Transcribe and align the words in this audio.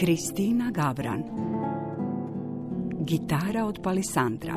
Kristina 0.00 0.70
Gavran 0.70 1.22
Gitara 3.00 3.66
od 3.66 3.80
Palisandra 3.82 4.54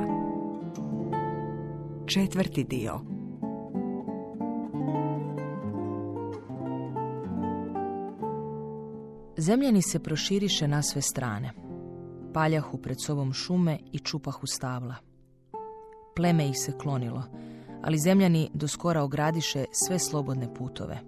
Četvrti 2.05 2.63
dio 2.63 2.99
Zemljani 9.37 9.81
se 9.81 9.99
proširiše 9.99 10.67
na 10.67 10.81
sve 10.81 11.01
strane. 11.01 11.53
Paljahu 12.33 12.77
pred 12.77 12.97
sobom 13.05 13.33
šume 13.33 13.79
i 13.91 13.99
čupahu 13.99 14.47
stavla. 14.47 14.95
Pleme 16.15 16.49
ih 16.49 16.55
se 16.57 16.77
klonilo, 16.77 17.23
ali 17.81 17.97
zemljani 17.97 18.49
do 18.53 18.67
skora 18.67 19.03
ogradiše 19.03 19.65
sve 19.71 19.99
slobodne 19.99 20.53
putove. 20.53 20.99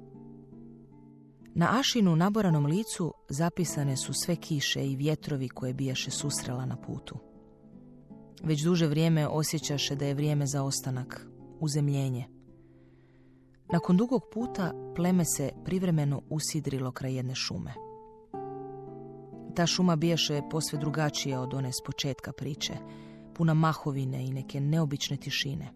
Na 1.53 1.79
Ašinu 1.79 2.15
naboranom 2.15 2.65
licu 2.65 3.13
zapisane 3.29 3.97
su 3.97 4.13
sve 4.13 4.35
kiše 4.35 4.87
i 4.87 4.95
vjetrovi 4.95 5.49
koje 5.49 5.73
bijaše 5.73 6.11
susrela 6.11 6.65
na 6.65 6.75
putu. 6.75 7.15
Već 8.43 8.61
duže 8.61 8.87
vrijeme 8.87 9.27
osjećaše 9.27 9.95
da 9.95 10.05
je 10.05 10.13
vrijeme 10.13 10.47
za 10.47 10.63
ostanak, 10.63 11.27
uzemljenje. 11.59 12.25
Nakon 13.73 13.97
dugog 13.97 14.21
puta 14.33 14.73
pleme 14.95 15.25
se 15.25 15.51
privremeno 15.65 16.21
usidrilo 16.29 16.91
kraj 16.91 17.15
jedne 17.15 17.35
šume. 17.35 17.73
Ta 19.55 19.67
šuma 19.67 19.95
bijaše 19.95 20.41
posve 20.51 20.79
drugačija 20.79 21.41
od 21.41 21.53
one 21.53 21.71
s 21.71 21.83
početka 21.85 22.31
priče, 22.31 22.73
puna 23.35 23.53
mahovine 23.53 24.25
i 24.25 24.31
neke 24.31 24.61
neobične 24.61 25.17
tišine. 25.17 25.71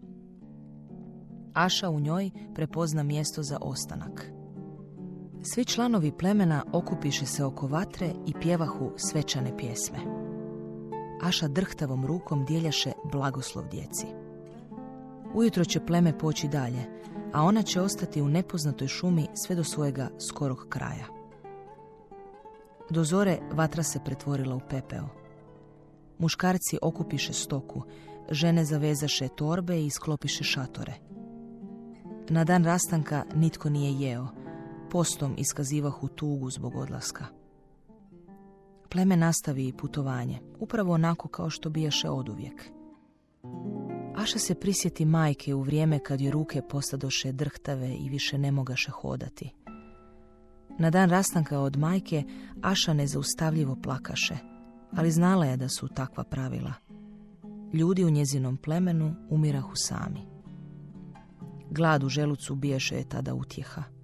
Aša 1.54 1.90
u 1.90 2.00
njoj 2.00 2.30
prepozna 2.54 3.02
mjesto 3.02 3.42
za 3.42 3.58
ostanak. 3.60 4.39
Svi 5.42 5.64
članovi 5.64 6.12
plemena 6.12 6.64
okupiše 6.72 7.26
se 7.26 7.44
oko 7.44 7.66
vatre 7.66 8.12
i 8.26 8.34
pjevahu 8.40 8.92
svečane 8.96 9.56
pjesme. 9.56 9.98
Aša 11.22 11.48
drhtavom 11.48 12.06
rukom 12.06 12.44
dijeljaše 12.44 12.92
blagoslov 13.12 13.68
djeci. 13.68 14.06
Ujutro 15.34 15.64
će 15.64 15.86
pleme 15.86 16.18
poći 16.18 16.48
dalje, 16.48 16.84
a 17.32 17.42
ona 17.42 17.62
će 17.62 17.80
ostati 17.80 18.22
u 18.22 18.28
nepoznatoj 18.28 18.88
šumi 18.88 19.26
sve 19.34 19.56
do 19.56 19.64
svojega 19.64 20.08
skorog 20.28 20.66
kraja. 20.68 21.06
Do 22.90 23.04
zore 23.04 23.38
vatra 23.52 23.82
se 23.82 24.00
pretvorila 24.04 24.56
u 24.56 24.60
pepeo. 24.70 25.08
Muškarci 26.18 26.78
okupiše 26.82 27.32
stoku, 27.32 27.82
žene 28.30 28.64
zavezaše 28.64 29.28
torbe 29.28 29.84
i 29.86 29.90
sklopiše 29.90 30.44
šatore. 30.44 30.94
Na 32.28 32.44
dan 32.44 32.64
rastanka 32.64 33.24
nitko 33.34 33.70
nije 33.70 34.08
jeo, 34.08 34.26
postom 34.90 35.34
iskazivahu 35.38 36.08
tugu 36.08 36.50
zbog 36.50 36.76
odlaska. 36.76 37.24
Pleme 38.88 39.16
nastavi 39.16 39.72
putovanje, 39.72 40.38
upravo 40.58 40.92
onako 40.92 41.28
kao 41.28 41.50
što 41.50 41.70
bijaše 41.70 42.10
oduvijek. 42.10 42.70
Aša 44.16 44.38
se 44.38 44.54
prisjeti 44.54 45.04
majke 45.04 45.54
u 45.54 45.62
vrijeme 45.62 45.98
kad 45.98 46.20
joj 46.20 46.30
ruke 46.30 46.62
postadoše 46.62 47.32
drhtave 47.32 47.94
i 47.94 48.08
više 48.08 48.38
ne 48.38 48.52
mogaše 48.52 48.90
hodati. 48.90 49.50
Na 50.78 50.90
dan 50.90 51.10
rastanka 51.10 51.60
od 51.60 51.76
majke 51.76 52.24
Aša 52.62 52.92
nezaustavljivo 52.92 53.76
plakaše, 53.82 54.36
ali 54.92 55.10
znala 55.10 55.46
je 55.46 55.56
da 55.56 55.68
su 55.68 55.88
takva 55.88 56.24
pravila. 56.24 56.72
Ljudi 57.72 58.04
u 58.04 58.10
njezinom 58.10 58.56
plemenu 58.56 59.14
umirahu 59.30 59.72
sami. 59.74 60.20
Glad 61.70 62.04
u 62.04 62.08
želucu 62.08 62.54
biješe 62.54 62.96
je 62.96 63.08
tada 63.08 63.34
utjeha. 63.34 63.99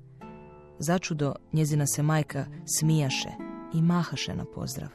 Začudo 0.78 1.34
njezina 1.52 1.86
se 1.86 2.02
majka 2.02 2.46
smijaše 2.78 3.30
i 3.74 3.82
mahaše 3.82 4.34
na 4.34 4.44
pozdrav. 4.54 4.88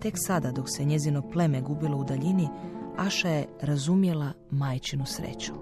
Tek 0.00 0.14
sada, 0.16 0.50
dok 0.50 0.66
se 0.76 0.84
njezino 0.84 1.30
pleme 1.30 1.60
gubilo 1.60 1.96
u 1.96 2.04
daljini, 2.04 2.48
Aša 2.96 3.28
je 3.28 3.48
razumjela 3.60 4.32
majčinu 4.50 5.06
sreću. 5.06 5.52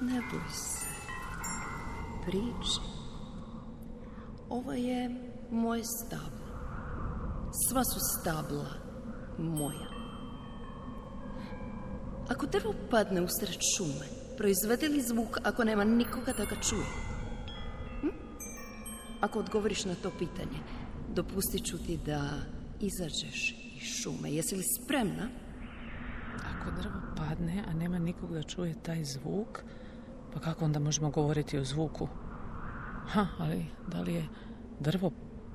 Ne 0.00 0.20
boj 0.30 0.50
se. 0.50 0.86
Priči. 2.24 2.80
Ovo 4.48 4.72
je 4.72 5.10
moje 5.50 5.82
stablo. 5.84 6.52
Sva 7.68 7.84
su 7.84 8.00
stabla 8.20 8.81
moja. 9.38 9.88
Ako 12.28 12.46
drvo 12.46 12.74
padne 12.90 13.22
u 13.22 13.28
sred 13.28 13.58
šume, 13.76 14.06
proizvede 14.38 14.88
li 14.88 15.02
zvuk 15.02 15.38
ako 15.44 15.64
nema 15.64 15.84
nikoga 15.84 16.32
da 16.32 16.44
ga 16.44 16.56
čuje? 16.68 16.86
Hm? 18.00 18.08
Ako 19.20 19.38
odgovoriš 19.38 19.84
na 19.84 19.94
to 19.94 20.10
pitanje, 20.18 20.58
dopustit 21.14 21.64
ću 21.64 21.78
ti 21.78 21.98
da 22.06 22.30
izađeš 22.80 23.54
iz 23.76 23.88
šume. 24.02 24.32
Jesi 24.32 24.56
li 24.56 24.62
spremna? 24.62 25.28
Ako 26.36 26.70
drvo 26.80 27.00
padne, 27.16 27.64
a 27.68 27.74
nema 27.74 27.98
nikog 27.98 28.32
da 28.32 28.42
čuje 28.42 28.82
taj 28.82 29.04
zvuk, 29.04 29.62
pa 30.34 30.40
kako 30.40 30.64
onda 30.64 30.78
možemo 30.78 31.10
govoriti 31.10 31.58
o 31.58 31.64
zvuku? 31.64 32.08
Ha, 33.08 33.26
ali 33.38 33.66
da 33.88 34.00
li 34.00 34.14
je 34.14 34.28
drvo 34.80 35.10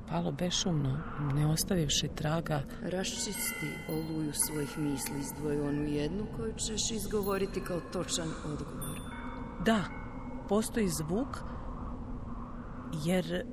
palo 0.09 0.31
bešumno, 0.31 1.00
ne 1.34 1.47
ostavivši 1.47 2.07
traga? 2.16 2.62
Raščisti 2.81 3.69
oluju 3.90 4.34
svojih 4.34 4.78
misli, 4.78 5.19
izdvoji 5.19 5.59
onu 5.59 5.84
jednu 5.84 6.28
koju 6.38 6.53
ćeš 6.53 6.91
izgovoriti 6.91 7.62
kao 7.62 7.79
točan 7.94 8.28
odgovor. 8.45 9.00
Da, 9.66 9.84
postoji 10.50 10.90
zvuk, 10.90 11.38
jer 13.06 13.45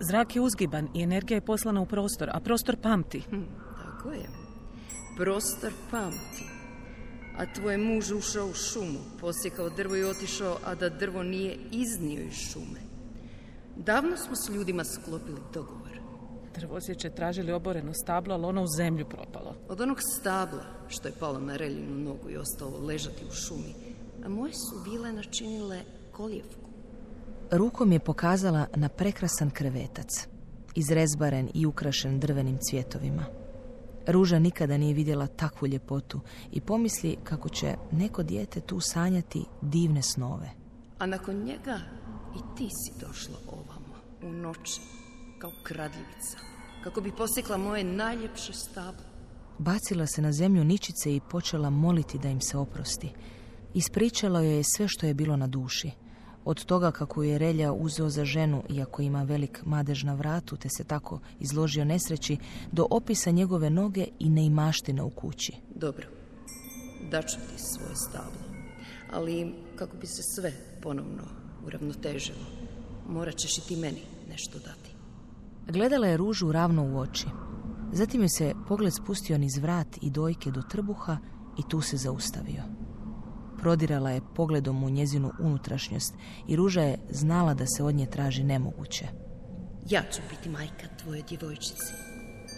zrak 0.00 0.36
je 0.36 0.42
uzgiban 0.42 0.88
i 0.94 1.02
energija 1.02 1.36
je 1.36 1.46
poslana 1.46 1.80
u 1.80 1.86
prostor, 1.86 2.30
a 2.32 2.40
prostor 2.40 2.76
pamti. 2.82 3.20
Hm, 3.20 3.42
tako 3.78 4.10
je. 4.10 4.28
Prostor 5.16 5.72
pamti. 5.90 6.44
A 7.38 7.52
tvoj 7.54 7.78
muž 7.78 8.10
ušao 8.10 8.46
u 8.46 8.54
šumu, 8.54 8.98
posjekao 9.20 9.70
drvo 9.70 9.96
i 9.96 10.04
otišao, 10.04 10.56
a 10.64 10.74
da 10.74 10.88
drvo 10.88 11.22
nije 11.22 11.56
iznio 11.72 12.22
iz 12.22 12.34
šume. 12.34 12.80
Davno 13.76 14.16
smo 14.16 14.36
s 14.36 14.48
ljudima 14.48 14.84
sklopili 14.84 15.40
dogovor. 15.54 15.85
Drvosjeće 16.56 17.10
tražili 17.10 17.52
oboreno 17.52 17.92
stablo, 17.94 18.34
ali 18.34 18.44
ono 18.44 18.62
u 18.62 18.66
zemlju 18.76 19.06
propalo. 19.08 19.54
Od 19.68 19.80
onog 19.80 19.98
stabla 20.20 20.64
što 20.88 21.08
je 21.08 21.14
palo 21.20 21.40
na 21.40 21.56
reljinu 21.56 21.98
nogu 21.98 22.30
i 22.30 22.36
ostalo 22.36 22.78
ležati 22.78 23.24
u 23.28 23.32
šumi, 23.32 23.74
a 24.24 24.28
moje 24.28 24.52
su 24.52 24.90
bile 24.90 25.12
načinile 25.12 25.80
koljevku. 26.12 26.66
Rukom 27.50 27.92
je 27.92 28.00
pokazala 28.00 28.66
na 28.74 28.88
prekrasan 28.88 29.50
krevetac, 29.50 30.28
izrezbaren 30.74 31.50
i 31.54 31.66
ukrašen 31.66 32.20
drvenim 32.20 32.58
cvjetovima. 32.58 33.24
Ruža 34.06 34.38
nikada 34.38 34.76
nije 34.76 34.94
vidjela 34.94 35.26
takvu 35.26 35.68
ljepotu 35.68 36.20
i 36.52 36.60
pomisli 36.60 37.16
kako 37.24 37.48
će 37.48 37.74
neko 37.92 38.22
dijete 38.22 38.60
tu 38.60 38.80
sanjati 38.80 39.44
divne 39.62 40.02
snove. 40.02 40.50
A 40.98 41.06
nakon 41.06 41.36
njega 41.36 41.80
i 42.36 42.56
ti 42.56 42.68
si 42.68 43.06
došla 43.06 43.36
ovamo, 43.48 43.96
u 44.22 44.32
noći, 44.32 44.80
kao 45.38 45.52
kradljivica, 45.62 46.38
kako 46.84 47.00
bi 47.00 47.12
posjekla 47.12 47.56
moje 47.56 47.84
najljepše 47.84 48.52
stablo. 48.52 49.04
Bacila 49.58 50.06
se 50.06 50.22
na 50.22 50.32
zemlju 50.32 50.64
ničice 50.64 51.16
i 51.16 51.20
počela 51.30 51.70
moliti 51.70 52.18
da 52.18 52.28
im 52.28 52.40
se 52.40 52.58
oprosti. 52.58 53.12
Ispričala 53.74 54.40
joj 54.40 54.56
je 54.56 54.64
sve 54.76 54.88
što 54.88 55.06
je 55.06 55.14
bilo 55.14 55.36
na 55.36 55.46
duši. 55.46 55.90
Od 56.44 56.64
toga 56.64 56.90
kako 56.90 57.22
je 57.22 57.38
Relja 57.38 57.72
uzeo 57.72 58.08
za 58.08 58.24
ženu, 58.24 58.62
iako 58.70 59.02
ima 59.02 59.22
velik 59.22 59.62
madež 59.64 60.02
na 60.04 60.14
vratu, 60.14 60.56
te 60.56 60.68
se 60.68 60.84
tako 60.84 61.20
izložio 61.40 61.84
nesreći, 61.84 62.36
do 62.72 62.86
opisa 62.90 63.30
njegove 63.30 63.70
noge 63.70 64.06
i 64.18 64.30
neimaština 64.30 65.04
u 65.04 65.10
kući. 65.10 65.52
Dobro, 65.74 66.06
daću 67.10 67.36
ti 67.36 67.62
svoje 67.62 67.96
stablo, 67.96 68.40
ali 69.12 69.54
kako 69.76 69.96
bi 69.96 70.06
se 70.06 70.22
sve 70.22 70.52
ponovno 70.82 71.22
uravnotežilo, 71.64 72.46
morat 73.08 73.36
ćeš 73.36 73.58
i 73.58 73.68
ti 73.68 73.76
meni 73.76 74.02
nešto 74.28 74.58
dati. 74.58 74.95
Gledala 75.68 76.06
je 76.06 76.16
ružu 76.16 76.52
ravno 76.52 76.84
u 76.84 76.98
oči. 76.98 77.26
Zatim 77.92 78.22
je 78.22 78.28
se 78.28 78.54
pogled 78.68 78.94
spustio 78.94 79.38
niz 79.38 79.58
vrat 79.58 79.96
i 80.02 80.10
dojke 80.10 80.50
do 80.50 80.62
trbuha 80.62 81.18
i 81.58 81.62
tu 81.68 81.80
se 81.80 81.96
zaustavio. 81.96 82.62
Prodirala 83.58 84.10
je 84.10 84.20
pogledom 84.34 84.84
u 84.84 84.90
njezinu 84.90 85.32
unutrašnjost 85.40 86.14
i 86.48 86.56
ruža 86.56 86.82
je 86.82 86.98
znala 87.10 87.54
da 87.54 87.66
se 87.66 87.82
od 87.82 87.94
nje 87.94 88.06
traži 88.06 88.44
nemoguće. 88.44 89.06
Ja 89.90 90.02
ću 90.12 90.20
biti 90.30 90.48
majka 90.48 90.86
tvoje 91.02 91.22
djevojčici. 91.22 91.92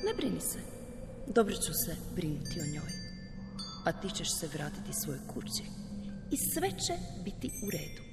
Ne 0.06 0.14
brini 0.16 0.40
se. 0.40 0.58
Dobro 1.34 1.54
ću 1.54 1.72
se 1.74 1.96
brinuti 2.14 2.60
o 2.60 2.72
njoj. 2.72 2.92
A 3.84 3.92
ti 3.92 4.10
ćeš 4.10 4.38
se 4.38 4.48
vratiti 4.54 4.92
svojoj 4.92 5.20
kući. 5.26 5.62
I 6.30 6.36
sve 6.36 6.70
će 6.70 6.92
biti 7.24 7.50
u 7.66 7.70
redu. 7.70 8.07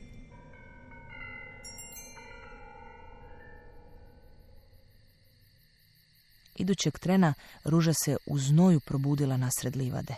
Idućeg 6.56 7.00
trena 7.00 7.34
ruža 7.64 7.94
se 7.94 8.18
u 8.26 8.40
znoju 8.40 8.80
probudila 8.80 9.38
nasred 9.38 9.76
livade. 9.76 10.16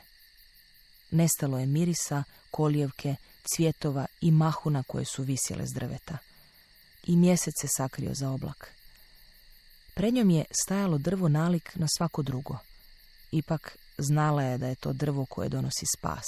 Nestalo 1.12 1.60
je 1.60 1.66
mirisa, 1.66 2.24
kolijevke, 2.52 3.16
cvjetova 3.56 4.06
i 4.22 4.32
mahuna 4.32 4.84
koje 4.84 5.06
su 5.06 5.24
visjele 5.24 5.68
s 5.68 5.74
drveta. 5.74 6.18
I 7.04 7.16
mjesec 7.16 7.54
se 7.62 7.68
sakrio 7.68 8.14
za 8.14 8.30
oblak. 8.30 8.72
Pred 9.94 10.14
njom 10.14 10.30
je 10.30 10.46
stajalo 10.64 10.98
drvo 10.98 11.28
nalik 11.28 11.76
na 11.76 11.88
svako 11.98 12.22
drugo. 12.22 12.58
Ipak 13.32 13.78
znala 13.98 14.44
je 14.44 14.58
da 14.58 14.68
je 14.68 14.76
to 14.76 14.94
drvo 14.94 15.26
koje 15.26 15.50
donosi 15.50 15.86
spas. 15.98 16.26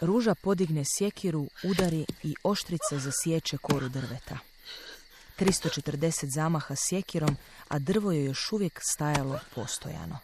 Ruža 0.00 0.34
podigne 0.34 0.82
sjekiru, 0.86 1.48
udari 1.64 2.06
i 2.22 2.34
oštrica 2.42 2.98
zasjeće 2.98 3.58
koru 3.58 3.88
drveta. 3.88 4.38
340 5.38 6.34
zamaha 6.34 6.74
sjekirom, 6.76 7.36
a 7.68 7.78
drvo 7.78 8.12
je 8.12 8.24
još 8.24 8.52
uvijek 8.52 8.80
stajalo 8.82 9.40
postojano. 9.54 10.18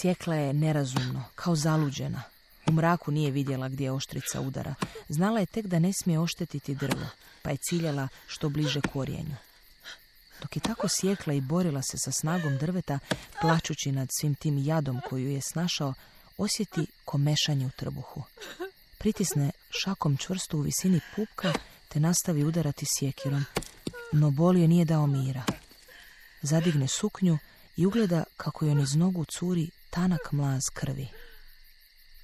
Sjekla 0.00 0.34
je 0.34 0.52
nerazumno, 0.52 1.24
kao 1.34 1.56
zaluđena. 1.56 2.22
U 2.66 2.72
mraku 2.72 3.10
nije 3.10 3.30
vidjela 3.30 3.68
gdje 3.68 3.92
oštrica 3.92 4.40
udara. 4.40 4.74
Znala 5.08 5.40
je 5.40 5.46
tek 5.46 5.66
da 5.66 5.78
ne 5.78 5.92
smije 5.92 6.18
oštetiti 6.18 6.74
drvo, 6.74 7.06
pa 7.42 7.50
je 7.50 7.56
ciljala 7.56 8.08
što 8.26 8.48
bliže 8.48 8.80
korijenju. 8.92 9.36
Dok 10.40 10.56
je 10.56 10.60
tako 10.60 10.88
sjekla 10.88 11.32
i 11.34 11.40
borila 11.40 11.82
se 11.82 11.98
sa 11.98 12.12
snagom 12.12 12.58
drveta, 12.58 12.98
plačući 13.40 13.92
nad 13.92 14.08
svim 14.20 14.34
tim 14.34 14.58
jadom 14.58 15.00
koju 15.08 15.28
je 15.28 15.40
snašao, 15.40 15.94
osjeti 16.36 16.86
komešanje 17.04 17.66
u 17.66 17.70
trbuhu. 17.70 18.22
Pritisne 18.98 19.50
šakom 19.70 20.16
čvrsto 20.16 20.56
u 20.56 20.60
visini 20.60 21.00
pupka 21.16 21.52
te 21.88 22.00
nastavi 22.00 22.44
udarati 22.44 22.86
sjekirom, 22.98 23.44
no 24.12 24.30
bol 24.30 24.56
joj 24.56 24.68
nije 24.68 24.84
dao 24.84 25.06
mira. 25.06 25.44
Zadigne 26.42 26.88
suknju 26.88 27.38
i 27.76 27.86
ugleda 27.86 28.24
kako 28.36 28.64
joj 28.66 28.82
iz 28.82 28.94
nogu 28.94 29.24
curi 29.24 29.70
tanak 29.90 30.32
mlaz 30.32 30.62
krvi. 30.74 31.08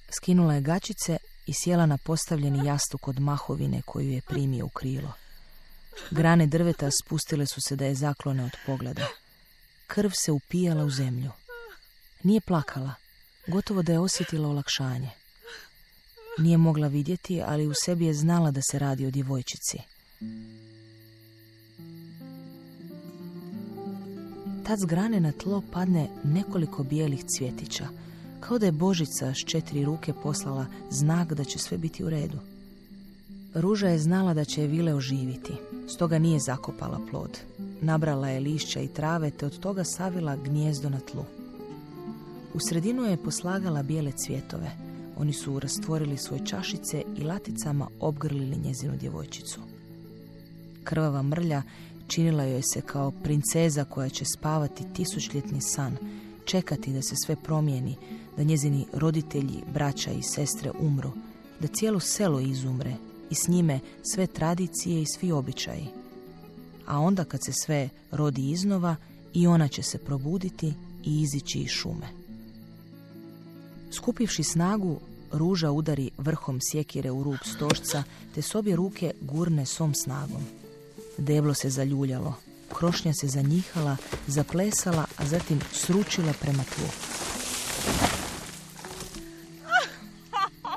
Skinula 0.09 0.53
je 0.53 0.61
gačice 0.61 1.17
i 1.45 1.53
sjela 1.53 1.85
na 1.85 1.97
postavljeni 1.97 2.67
jastuk 2.67 3.07
od 3.07 3.19
mahovine 3.19 3.81
koju 3.81 4.09
je 4.09 4.21
primio 4.21 4.65
u 4.65 4.69
krilo. 4.69 5.13
Grane 6.11 6.47
drveta 6.47 6.89
spustile 6.91 7.45
su 7.45 7.61
se 7.61 7.75
da 7.75 7.85
je 7.85 7.95
zaklone 7.95 8.43
od 8.43 8.51
pogleda. 8.65 9.07
Krv 9.87 10.09
se 10.25 10.31
upijala 10.31 10.83
u 10.83 10.89
zemlju. 10.89 11.31
Nije 12.23 12.41
plakala, 12.41 12.93
gotovo 13.47 13.81
da 13.81 13.91
je 13.91 13.99
osjetila 13.99 14.49
olakšanje. 14.49 15.09
Nije 16.37 16.57
mogla 16.57 16.87
vidjeti, 16.87 17.41
ali 17.45 17.67
u 17.67 17.73
sebi 17.85 18.05
je 18.05 18.13
znala 18.13 18.51
da 18.51 18.61
se 18.61 18.79
radi 18.79 19.05
o 19.05 19.11
djevojčici. 19.11 19.77
Tad 24.65 24.79
s 24.79 24.85
grane 24.85 25.19
na 25.19 25.31
tlo 25.31 25.63
padne 25.71 26.09
nekoliko 26.23 26.83
bijelih 26.83 27.23
cvjetića, 27.25 27.87
kao 28.39 28.59
da 28.59 28.65
je 28.65 28.71
Božica 28.71 29.33
s 29.33 29.45
četiri 29.45 29.85
ruke 29.85 30.13
poslala 30.23 30.65
znak 30.89 31.33
da 31.33 31.43
će 31.43 31.59
sve 31.59 31.77
biti 31.77 32.03
u 32.03 32.09
redu. 32.09 32.37
Ruža 33.53 33.87
je 33.87 33.99
znala 33.99 34.33
da 34.33 34.45
će 34.45 34.61
je 34.61 34.67
vile 34.67 34.93
oživiti, 34.93 35.53
stoga 35.87 36.19
nije 36.19 36.39
zakopala 36.39 36.99
plod. 37.11 37.39
Nabrala 37.81 38.29
je 38.29 38.39
lišća 38.39 38.79
i 38.81 38.87
trave 38.87 39.31
te 39.31 39.45
od 39.45 39.59
toga 39.59 39.83
savila 39.83 40.35
gnjezdo 40.35 40.89
na 40.89 40.99
tlu. 40.99 41.25
U 42.53 42.59
sredinu 42.59 43.03
je 43.03 43.23
poslagala 43.23 43.83
bijele 43.83 44.11
cvjetove. 44.11 44.84
Oni 45.17 45.33
su 45.33 45.59
rastvorili 45.59 46.17
svoje 46.17 46.45
čašice 46.45 47.03
i 47.17 47.23
laticama 47.23 47.87
obgrlili 47.99 48.57
njezinu 48.57 48.97
djevojčicu. 48.97 49.61
Krvava 50.83 51.23
mrlja 51.23 51.63
činila 52.07 52.43
joj 52.43 52.61
se 52.61 52.81
kao 52.81 53.11
princeza 53.11 53.83
koja 53.83 54.09
će 54.09 54.25
spavati 54.25 54.93
tisućljetni 54.93 55.61
san, 55.61 55.97
čekati 56.45 56.93
da 56.93 57.01
se 57.01 57.15
sve 57.25 57.35
promijeni, 57.35 57.95
da 58.37 58.43
njezini 58.43 58.85
roditelji, 58.93 59.63
braća 59.73 60.11
i 60.11 60.23
sestre 60.23 60.71
umru, 60.79 61.11
da 61.59 61.67
cijelo 61.67 61.99
selo 61.99 62.39
izumre 62.39 62.95
i 63.29 63.35
s 63.35 63.47
njime 63.47 63.79
sve 64.03 64.27
tradicije 64.27 65.01
i 65.01 65.05
svi 65.05 65.31
običaji. 65.31 65.87
A 66.85 66.99
onda 66.99 67.23
kad 67.23 67.43
se 67.45 67.53
sve 67.53 67.89
rodi 68.11 68.51
iznova 68.51 68.95
i 69.33 69.47
ona 69.47 69.67
će 69.67 69.83
se 69.83 69.97
probuditi 69.97 70.73
i 71.03 71.21
izići 71.21 71.59
iz 71.59 71.69
šume. 71.69 72.24
Skupivši 73.95 74.43
snagu, 74.43 74.99
ruža 75.31 75.71
udari 75.71 76.09
vrhom 76.17 76.59
sjekire 76.61 77.11
u 77.11 77.23
rub 77.23 77.37
stožca, 77.45 78.03
te 78.35 78.41
s 78.41 78.55
obje 78.55 78.75
ruke 78.75 79.11
gurne 79.21 79.65
svom 79.65 79.93
snagom. 79.95 80.43
Deblo 81.17 81.53
se 81.53 81.69
zaljuljalo, 81.69 82.35
krošnja 82.73 83.13
se 83.13 83.27
zanjihala, 83.27 83.97
zaplesala, 84.27 85.05
a 85.17 85.25
zatim 85.25 85.59
sručila 85.73 86.33
prema 86.41 86.63
tlu. 86.63 86.85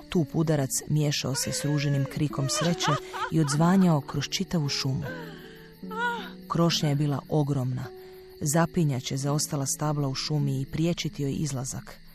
Tup 0.09 0.29
udarac 0.32 0.70
miješao 0.88 1.35
se 1.35 1.53
s 1.53 1.65
ruženim 1.65 2.05
krikom 2.12 2.49
sreće 2.49 2.93
i 3.32 3.41
odzvanjao 3.41 4.00
kroz 4.00 4.25
čitavu 4.29 4.69
šumu. 4.69 5.05
Krošnja 6.49 6.88
je 6.88 6.94
bila 6.94 7.20
ogromna. 7.29 7.85
Zapinjaće 8.41 9.17
zaostala 9.17 9.67
stabla 9.67 10.09
u 10.09 10.15
šumi 10.15 10.61
i 10.61 10.67
priječiti 10.67 11.23
joj 11.23 11.32
izlazak. 11.32 12.07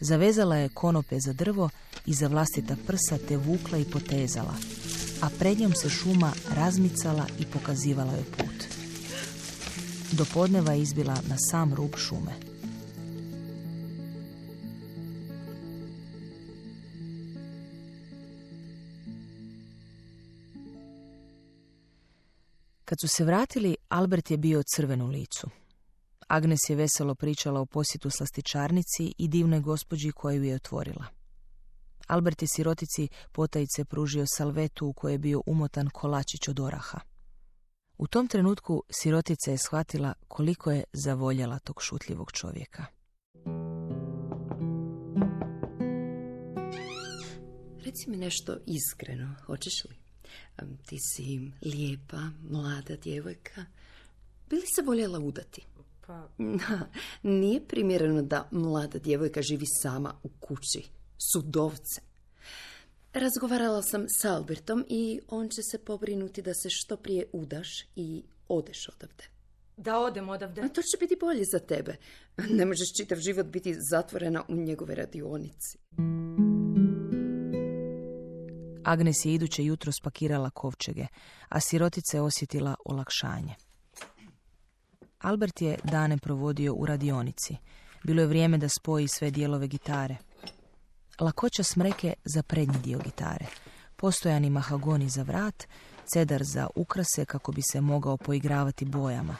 Zavezala 0.00 0.56
je 0.56 0.68
konope 0.68 1.20
za 1.20 1.32
drvo 1.32 1.70
i 2.06 2.14
za 2.14 2.28
vlastita 2.28 2.76
prsa 2.86 3.18
te 3.28 3.36
vukla 3.36 3.78
i 3.78 3.84
potezala, 3.84 4.54
a 5.22 5.28
pred 5.38 5.60
njom 5.60 5.72
se 5.72 5.90
šuma 5.90 6.32
razmicala 6.54 7.26
i 7.38 7.46
pokazivala 7.46 8.12
joj 8.12 8.24
put. 8.24 8.64
Do 10.12 10.24
podneva 10.34 10.72
je 10.72 10.82
izbila 10.82 11.14
na 11.28 11.36
sam 11.38 11.74
rub 11.74 11.96
šume. 11.96 12.32
Kad 22.84 23.00
su 23.00 23.08
se 23.08 23.24
vratili, 23.24 23.76
Albert 23.88 24.30
je 24.30 24.36
bio 24.36 24.62
crven 24.62 25.02
u 25.02 25.06
licu. 25.06 25.50
Agnes 26.26 26.60
je 26.68 26.76
veselo 26.76 27.14
pričala 27.14 27.60
o 27.60 27.66
posjetu 27.66 28.10
slastičarnici 28.10 29.14
i 29.18 29.28
divnoj 29.28 29.60
gospođi 29.60 30.12
koju 30.12 30.44
je 30.44 30.54
otvorila. 30.54 31.04
Albert 32.06 32.42
je 32.42 32.48
sirotici 32.48 33.08
potajice 33.32 33.84
pružio 33.84 34.24
salvetu 34.36 34.86
u 34.86 34.92
kojoj 34.92 35.14
je 35.14 35.18
bio 35.18 35.42
umotan 35.46 35.90
kolačić 35.90 36.48
od 36.48 36.60
oraha. 36.60 37.00
U 37.98 38.06
tom 38.06 38.28
trenutku 38.28 38.82
sirotica 38.90 39.50
je 39.50 39.58
shvatila 39.58 40.14
koliko 40.28 40.70
je 40.70 40.84
zavoljela 40.92 41.58
tog 41.58 41.82
šutljivog 41.82 42.32
čovjeka. 42.32 42.84
Reci 47.84 48.10
mi 48.10 48.16
nešto 48.16 48.58
iskreno, 48.66 49.34
hoćeš 49.46 49.84
li? 49.84 49.96
Ti 50.86 50.96
si 50.98 51.52
lijepa, 51.62 52.20
mlada 52.50 52.96
djevojka. 52.96 53.64
Bili 54.50 54.66
se 54.76 54.82
voljela 54.82 55.18
udati? 55.18 55.66
Pa... 56.06 56.28
Nije 57.22 57.66
primjereno 57.68 58.22
da 58.22 58.48
mlada 58.50 58.98
djevojka 58.98 59.42
živi 59.42 59.66
sama 59.82 60.14
u 60.22 60.28
kući, 60.40 60.82
s 61.18 61.34
udovcem. 61.38 62.04
Razgovarala 63.12 63.82
sam 63.82 64.06
s 64.20 64.24
Albertom 64.24 64.84
i 64.88 65.20
on 65.28 65.48
će 65.48 65.62
se 65.62 65.78
pobrinuti 65.78 66.42
da 66.42 66.54
se 66.54 66.68
što 66.70 66.96
prije 66.96 67.26
udaš 67.32 67.68
i 67.96 68.22
odeš 68.48 68.88
odavde. 68.88 69.24
Da 69.76 69.98
odem 69.98 70.28
odavde? 70.28 70.60
A 70.60 70.68
to 70.68 70.82
će 70.82 70.96
biti 71.00 71.16
bolje 71.20 71.44
za 71.52 71.58
tebe. 71.58 71.96
Ne 72.50 72.66
možeš 72.66 72.88
čitav 72.96 73.18
život 73.18 73.46
biti 73.46 73.76
zatvorena 73.90 74.44
u 74.48 74.54
njegove 74.56 74.94
radionici. 74.94 75.78
Agnes 78.84 79.24
je 79.24 79.34
iduće 79.34 79.64
jutro 79.64 79.92
spakirala 79.92 80.50
kovčege, 80.50 81.06
a 81.48 81.60
sirotica 81.60 82.16
je 82.16 82.20
osjetila 82.20 82.74
olakšanje. 82.84 83.54
Albert 85.18 85.62
je 85.62 85.78
dane 85.84 86.18
provodio 86.18 86.74
u 86.74 86.86
radionici. 86.86 87.56
Bilo 88.04 88.22
je 88.22 88.26
vrijeme 88.26 88.58
da 88.58 88.68
spoji 88.68 89.08
sve 89.08 89.30
dijelove 89.30 89.66
gitare. 89.66 90.16
Lakoća 91.20 91.62
smreke 91.62 92.14
za 92.24 92.42
prednji 92.42 92.78
dio 92.78 92.98
gitare. 92.98 93.46
Postojani 93.96 94.50
mahagoni 94.50 95.08
za 95.08 95.22
vrat, 95.22 95.66
cedar 96.12 96.44
za 96.44 96.68
ukrase 96.74 97.24
kako 97.24 97.52
bi 97.52 97.62
se 97.62 97.80
mogao 97.80 98.16
poigravati 98.16 98.84
bojama. 98.84 99.36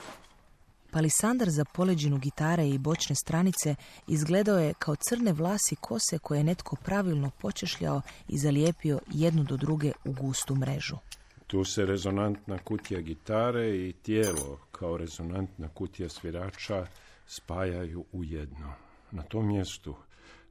Palisandar 0.91 1.51
za 1.51 1.65
poleđinu 1.65 2.19
gitare 2.19 2.69
i 2.69 2.79
bočne 2.79 3.17
stranice 3.17 3.75
izgledao 4.07 4.59
je 4.59 4.75
kao 4.75 4.97
crne 4.97 5.33
vlasi 5.33 5.77
kose 5.77 6.19
koje 6.19 6.39
je 6.39 6.45
netko 6.45 6.77
pravilno 6.77 7.31
počešljao 7.31 8.03
i 8.29 8.39
zalijepio 8.39 9.01
jednu 9.13 9.45
do 9.45 9.57
druge 9.57 9.93
u 10.05 10.13
gustu 10.13 10.55
mrežu. 10.55 10.97
Tu 11.47 11.65
se 11.65 11.87
rezonantna 11.87 12.59
kutija 12.59 13.01
gitare 13.01 13.77
i 13.77 13.93
tijelo 13.93 14.59
kao 14.73 14.97
rezonantna 14.97 15.69
kutija 15.69 16.09
svirača 16.09 16.87
spajaju 17.27 18.05
u 18.13 18.25
jedno. 18.25 18.73
Na 19.11 19.23
tom 19.23 19.47
mjestu 19.47 19.95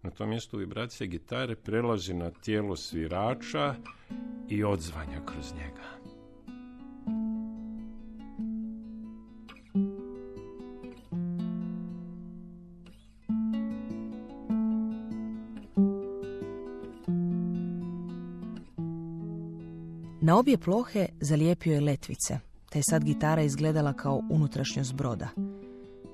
na 0.06 0.12
tom 0.12 0.30
mjestu 0.30 0.58
vibracija 0.58 1.08
gitare 1.08 1.56
prelazi 1.56 2.14
na 2.14 2.32
tijelo 2.32 2.76
svirača 2.76 3.76
i 4.50 4.64
odzvanja 4.64 5.26
kroz 5.26 5.54
njega. 5.54 6.15
Na 20.28 20.38
obje 20.38 20.58
plohe 20.58 21.08
zalijepio 21.22 21.74
je 21.74 21.82
letvice, 21.82 22.40
te 22.70 22.80
je 22.80 22.84
sad 22.90 23.04
gitara 23.04 23.42
izgledala 23.42 23.94
kao 23.94 24.22
unutrašnjost 24.30 24.94
broda. 24.94 25.30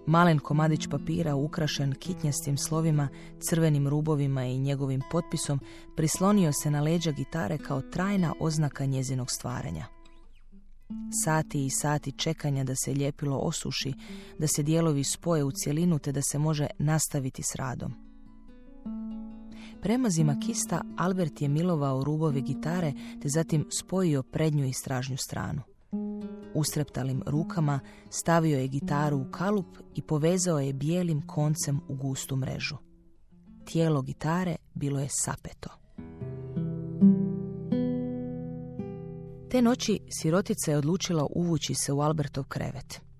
Malen 0.07 0.39
komadić 0.39 0.87
papira 0.87 1.35
ukrašen 1.35 1.93
kitnjastim 1.93 2.57
slovima, 2.57 3.07
crvenim 3.49 3.87
rubovima 3.87 4.45
i 4.45 4.57
njegovim 4.57 5.01
potpisom 5.11 5.59
prislonio 5.95 6.51
se 6.53 6.71
na 6.71 6.81
leđa 6.81 7.11
gitare 7.11 7.57
kao 7.57 7.81
trajna 7.81 8.33
oznaka 8.39 8.85
njezinog 8.85 9.31
stvaranja. 9.31 9.85
Sati 11.23 11.65
i 11.65 11.69
sati 11.69 12.11
čekanja 12.11 12.63
da 12.63 12.75
se 12.75 12.93
ljepilo 12.93 13.37
osuši, 13.37 13.93
da 14.39 14.47
se 14.47 14.63
dijelovi 14.63 15.03
spoje 15.03 15.43
u 15.43 15.51
cjelinu 15.51 15.99
te 15.99 16.11
da 16.11 16.21
se 16.21 16.39
može 16.39 16.67
nastaviti 16.79 17.43
s 17.43 17.55
radom. 17.55 18.10
Prema 19.81 20.09
kista 20.45 20.81
Albert 20.97 21.41
je 21.41 21.47
milovao 21.47 22.03
rubove 22.03 22.41
gitare 22.41 22.93
te 23.21 23.29
zatim 23.29 23.65
spojio 23.79 24.23
prednju 24.23 24.65
i 24.65 24.73
stražnju 24.73 25.17
stranu. 25.17 25.61
Ustreptalim 26.53 27.23
rukama 27.25 27.79
stavio 28.09 28.59
je 28.59 28.67
gitaru 28.67 29.17
u 29.17 29.31
kalup 29.31 29.77
i 29.95 30.01
povezao 30.01 30.59
je 30.59 30.73
bijelim 30.73 31.27
koncem 31.27 31.81
u 31.87 31.95
gustu 31.95 32.35
mrežu. 32.35 32.75
Tijelo 33.65 34.01
gitare 34.01 34.55
bilo 34.73 34.99
je 34.99 35.07
sapeto. 35.09 35.69
Te 39.49 39.61
noći 39.61 39.99
sirotica 40.09 40.71
je 40.71 40.77
odlučila 40.77 41.27
uvući 41.35 41.73
se 41.75 41.93
u 41.93 42.01
Albertov 42.01 42.43
krevet. 42.43 43.10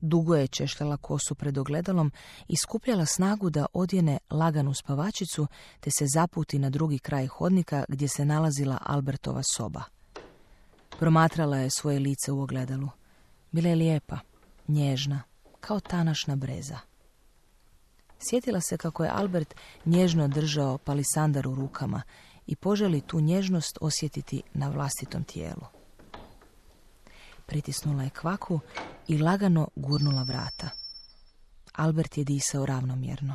Dugo 0.00 0.34
je 0.34 0.48
češljala 0.48 0.96
kosu 0.96 1.34
pred 1.34 1.58
ogledalom 1.58 2.12
i 2.48 2.56
skupljala 2.56 3.06
snagu 3.06 3.50
da 3.50 3.66
odjene 3.72 4.18
laganu 4.30 4.74
spavačicu 4.74 5.46
te 5.80 5.90
se 5.90 6.06
zaputi 6.06 6.58
na 6.58 6.70
drugi 6.70 6.98
kraj 6.98 7.26
hodnika 7.26 7.84
gdje 7.88 8.08
se 8.08 8.24
nalazila 8.24 8.78
Albertova 8.82 9.42
soba. 9.42 9.82
Promatrala 10.98 11.56
je 11.56 11.70
svoje 11.70 11.98
lice 11.98 12.32
u 12.32 12.42
ogledalu. 12.42 12.88
Bila 13.52 13.68
je 13.68 13.76
lijepa, 13.76 14.18
nježna, 14.68 15.22
kao 15.60 15.80
tanašna 15.80 16.36
breza. 16.36 16.78
Sjetila 18.18 18.60
se 18.60 18.76
kako 18.76 19.04
je 19.04 19.10
Albert 19.10 19.54
nježno 19.84 20.28
držao 20.28 20.78
palisandar 20.78 21.48
u 21.48 21.54
rukama 21.54 22.02
i 22.46 22.56
poželi 22.56 23.00
tu 23.00 23.20
nježnost 23.20 23.78
osjetiti 23.80 24.42
na 24.54 24.68
vlastitom 24.68 25.24
tijelu. 25.24 25.79
Pritisnula 27.50 28.02
je 28.02 28.10
kvaku 28.10 28.60
i 29.08 29.18
lagano 29.18 29.68
gurnula 29.76 30.22
vrata. 30.22 30.70
Albert 31.72 32.18
je 32.18 32.24
disao 32.24 32.66
ravnomjerno. 32.66 33.34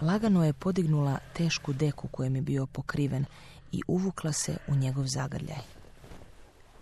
Lagano 0.00 0.44
je 0.44 0.52
podignula 0.52 1.18
tešku 1.36 1.72
deku 1.72 2.08
kojem 2.08 2.36
je 2.36 2.42
bio 2.42 2.66
pokriven 2.66 3.24
i 3.72 3.82
uvukla 3.86 4.32
se 4.32 4.56
u 4.68 4.74
njegov 4.74 5.06
zagrljaj. 5.06 5.62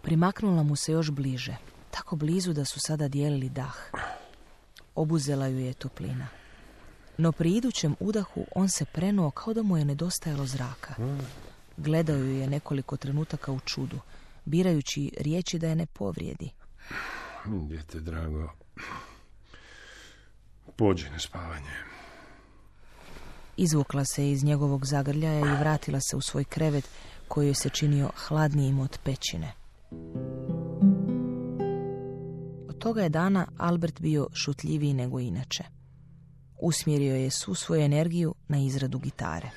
Primaknula 0.03 0.63
mu 0.63 0.77
se 0.77 0.93
još 0.93 1.11
bliže, 1.11 1.57
tako 1.91 2.17
blizu 2.17 2.53
da 2.53 2.65
su 2.65 2.81
sada 2.81 3.09
dijelili 3.09 3.49
dah. 3.49 3.77
Obuzela 4.95 5.47
ju 5.47 5.59
je 5.59 5.73
toplina. 5.73 6.27
No 7.19 7.33
pri 7.33 7.53
idućem 7.53 7.97
udahu 8.01 8.45
on 8.55 8.69
se 8.69 8.85
prenuo 8.85 9.31
kao 9.31 9.55
da 9.55 9.63
mu 9.63 9.77
je 9.77 9.85
nedostajalo 9.85 10.47
zraka. 10.47 10.95
Gledao 11.77 12.17
ju 12.17 12.37
je 12.37 12.47
nekoliko 12.47 12.97
trenutaka 12.97 13.53
u 13.53 13.61
čudu, 13.61 13.99
birajući 14.45 15.11
riječi 15.21 15.59
da 15.59 15.69
je 15.69 15.75
ne 15.75 15.87
povrijedi. 15.87 16.51
Djete 17.47 18.01
drago, 18.01 18.51
pođi 20.77 21.11
na 21.11 21.19
spavanje. 21.19 21.95
Izvukla 23.57 24.05
se 24.05 24.31
iz 24.31 24.45
njegovog 24.45 24.87
zagrljaja 24.87 25.41
i 25.41 25.59
vratila 25.61 26.01
se 26.01 26.17
u 26.17 26.21
svoj 26.21 26.45
krevet 26.45 26.89
koji 27.29 27.47
joj 27.47 27.55
se 27.55 27.69
činio 27.69 28.11
hladnijim 28.17 28.79
od 28.79 28.99
pećine. 29.05 29.53
Od 32.69 32.79
toga 32.79 33.03
je 33.03 33.09
dana 33.09 33.47
Albert 33.59 34.01
bio 34.01 34.29
šutljiviji 34.35 34.95
nego 34.95 35.21
inače. 35.21 35.65
Usmjerio 36.61 37.17
je 37.17 37.31
svu 37.31 37.55
svoju 37.55 37.83
energiju 37.83 38.35
na 38.49 38.59
izradu 38.59 38.99
gitare. 38.99 39.51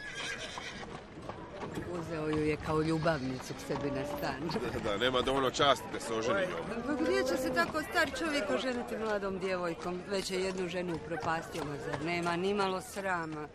Uzeo 2.08 2.30
ju 2.30 2.46
je 2.46 2.58
kao 2.58 2.82
ljubavnicu 2.82 3.54
k 3.54 3.60
sebi 3.68 3.92
na 3.92 4.06
stan. 4.06 4.64
Da, 4.84 4.98
nema 4.98 5.22
dovoljno 5.22 5.50
časti 5.50 5.86
da 5.94 6.00
se 6.00 6.14
oženi 6.14 6.46
Pa 6.86 6.94
gdje 6.94 7.24
će 7.24 7.38
se 7.38 7.54
tako 7.54 7.82
star 7.82 8.12
čovjek 8.20 8.50
oženiti 8.50 8.98
mladom 8.98 9.40
djevojkom? 9.40 10.02
Već 10.10 10.32
je 10.32 10.44
jednu 10.44 10.68
ženu 10.68 10.96
upropastio, 10.96 11.64
zar 11.86 12.06
nema 12.06 12.36
ni 12.36 12.54
malo 12.54 12.82
srama. 12.82 13.48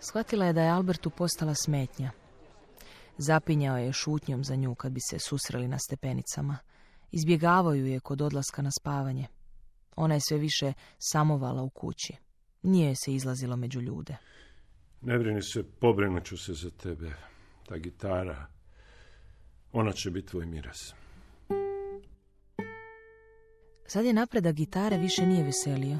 Shvatila 0.00 0.46
je 0.46 0.52
da 0.52 0.62
je 0.62 0.70
Albertu 0.70 1.10
postala 1.10 1.54
smetnja. 1.54 2.10
Zapinjao 3.16 3.78
je 3.78 3.92
šutnjom 3.92 4.44
za 4.44 4.54
nju 4.54 4.74
kad 4.74 4.92
bi 4.92 5.00
se 5.10 5.18
susreli 5.18 5.68
na 5.68 5.78
stepenicama. 5.78 6.58
Izbjegavao 7.10 7.74
ju 7.74 7.86
je 7.86 8.00
kod 8.00 8.22
odlaska 8.22 8.62
na 8.62 8.70
spavanje. 8.80 9.26
Ona 9.96 10.14
je 10.14 10.20
sve 10.28 10.38
više 10.38 10.72
samovala 10.98 11.62
u 11.62 11.70
kući. 11.70 12.16
Nije 12.62 12.94
se 12.96 13.14
izlazilo 13.14 13.56
među 13.56 13.80
ljude. 13.80 14.16
Ne 15.00 15.18
brini 15.18 15.42
se, 15.42 15.62
pobrinut 15.80 16.24
ću 16.24 16.38
se 16.38 16.52
za 16.52 16.70
tebe. 16.70 17.10
Ta 17.68 17.76
gitara, 17.76 18.46
ona 19.72 19.92
će 19.92 20.10
biti 20.10 20.28
tvoj 20.28 20.46
miras. 20.46 20.94
Sad 23.86 24.04
je 24.04 24.12
napredak 24.12 24.54
gitare 24.54 24.98
više 24.98 25.26
nije 25.26 25.44
veselio. 25.44 25.98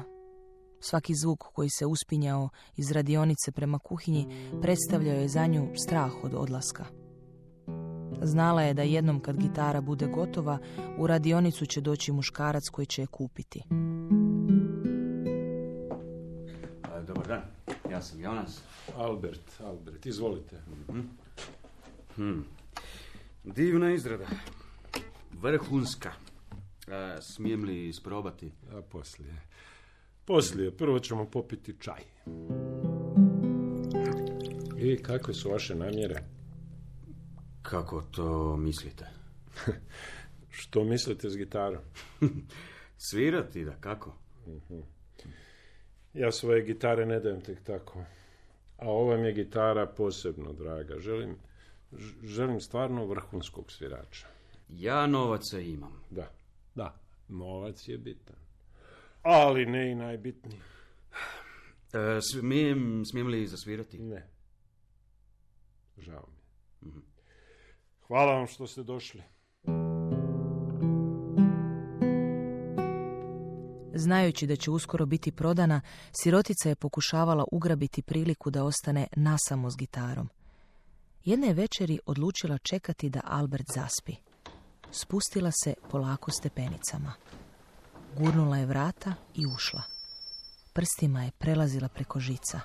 Svaki 0.79 1.15
zvuk 1.15 1.39
koji 1.39 1.69
se 1.69 1.85
uspinjao 1.85 2.49
iz 2.75 2.91
radionice 2.91 3.51
prema 3.51 3.79
kuhinji 3.79 4.27
predstavljao 4.61 5.15
je 5.15 5.27
za 5.27 5.47
nju 5.47 5.67
strah 5.75 6.11
od 6.23 6.33
odlaska. 6.33 6.85
Znala 8.21 8.61
je 8.61 8.73
da 8.73 8.81
jednom 8.81 9.19
kad 9.19 9.37
gitara 9.37 9.81
bude 9.81 10.07
gotova, 10.07 10.57
u 10.97 11.07
radionicu 11.07 11.65
će 11.65 11.81
doći 11.81 12.11
muškarac 12.11 12.63
koji 12.71 12.85
će 12.85 13.01
je 13.01 13.07
kupiti. 13.07 13.63
Ja 17.99 18.03
sam 18.03 18.21
Jonas. 18.21 18.61
Albert, 18.97 19.59
Albert, 19.59 20.05
izvolite. 20.05 20.61
Hmm. 22.15 22.45
Divna 23.43 23.93
izrada. 23.93 24.25
Vrhunska. 25.41 26.11
A, 26.87 27.21
smijem 27.21 27.63
li 27.63 27.87
isprobati? 27.87 28.51
A 28.71 28.81
poslije. 28.81 29.41
Poslije, 30.25 30.77
prvo 30.77 30.99
ćemo 30.99 31.25
popiti 31.25 31.75
čaj. 31.79 32.01
I 34.77 34.97
kakve 35.03 35.33
su 35.33 35.49
vaše 35.49 35.75
namjere? 35.75 36.23
Kako 37.61 38.01
to 38.01 38.57
mislite? 38.57 39.05
Što 40.59 40.83
mislite 40.83 41.29
s 41.29 41.37
gitarom? 41.37 41.81
Svirati, 43.09 43.65
da 43.65 43.75
kako? 43.75 44.15
Ja 46.19 46.31
svoje 46.31 46.63
gitare 46.63 47.05
ne 47.05 47.19
dajem 47.19 47.41
tek 47.41 47.63
tako. 47.63 48.03
A 48.77 48.89
ova 48.91 49.17
mi 49.17 49.27
je 49.27 49.33
gitara 49.33 49.85
posebno 49.85 50.53
draga. 50.53 50.99
Želim, 50.99 51.35
želim 52.23 52.59
stvarno 52.59 53.05
vrhunskog 53.05 53.71
svirača. 53.71 54.27
Ja 54.69 55.07
novaca 55.07 55.59
imam. 55.59 56.03
Da, 56.09 56.31
da, 56.75 56.99
novac 57.27 57.87
je 57.87 57.97
bitan 57.97 58.35
ali 59.21 59.65
ne 59.65 59.91
i 59.91 59.95
najbitniji. 59.95 60.59
E, 61.93 62.21
smijem, 62.21 63.05
smijem 63.05 63.27
li 63.27 63.47
zasvirati? 63.47 63.99
Ne. 63.99 64.27
Žao 65.97 66.25
mi. 66.27 66.89
Mhm. 66.89 66.99
Hvala 68.07 68.33
vam 68.33 68.47
što 68.47 68.67
ste 68.67 68.83
došli. 68.83 69.23
Znajući 73.99 74.47
da 74.47 74.55
će 74.55 74.71
uskoro 74.71 75.05
biti 75.05 75.31
prodana, 75.31 75.81
sirotica 76.21 76.69
je 76.69 76.75
pokušavala 76.75 77.45
ugrabiti 77.51 78.01
priliku 78.01 78.49
da 78.49 78.63
ostane 78.63 79.07
nasamo 79.15 79.71
s 79.71 79.75
gitarom. 79.77 80.29
Jedne 81.25 81.53
večeri 81.53 81.99
odlučila 82.05 82.57
čekati 82.57 83.09
da 83.09 83.21
Albert 83.23 83.65
zaspi. 83.75 84.15
Spustila 84.91 85.51
se 85.63 85.73
polako 85.91 86.31
stepenicama. 86.31 87.13
Gurnula 88.17 88.57
je 88.57 88.65
vrata 88.65 89.13
i 89.35 89.45
ušla. 89.45 89.81
Prstima 90.73 91.23
je 91.23 91.31
prelazila 91.31 91.87
preko 91.87 92.19
žica. 92.19 92.59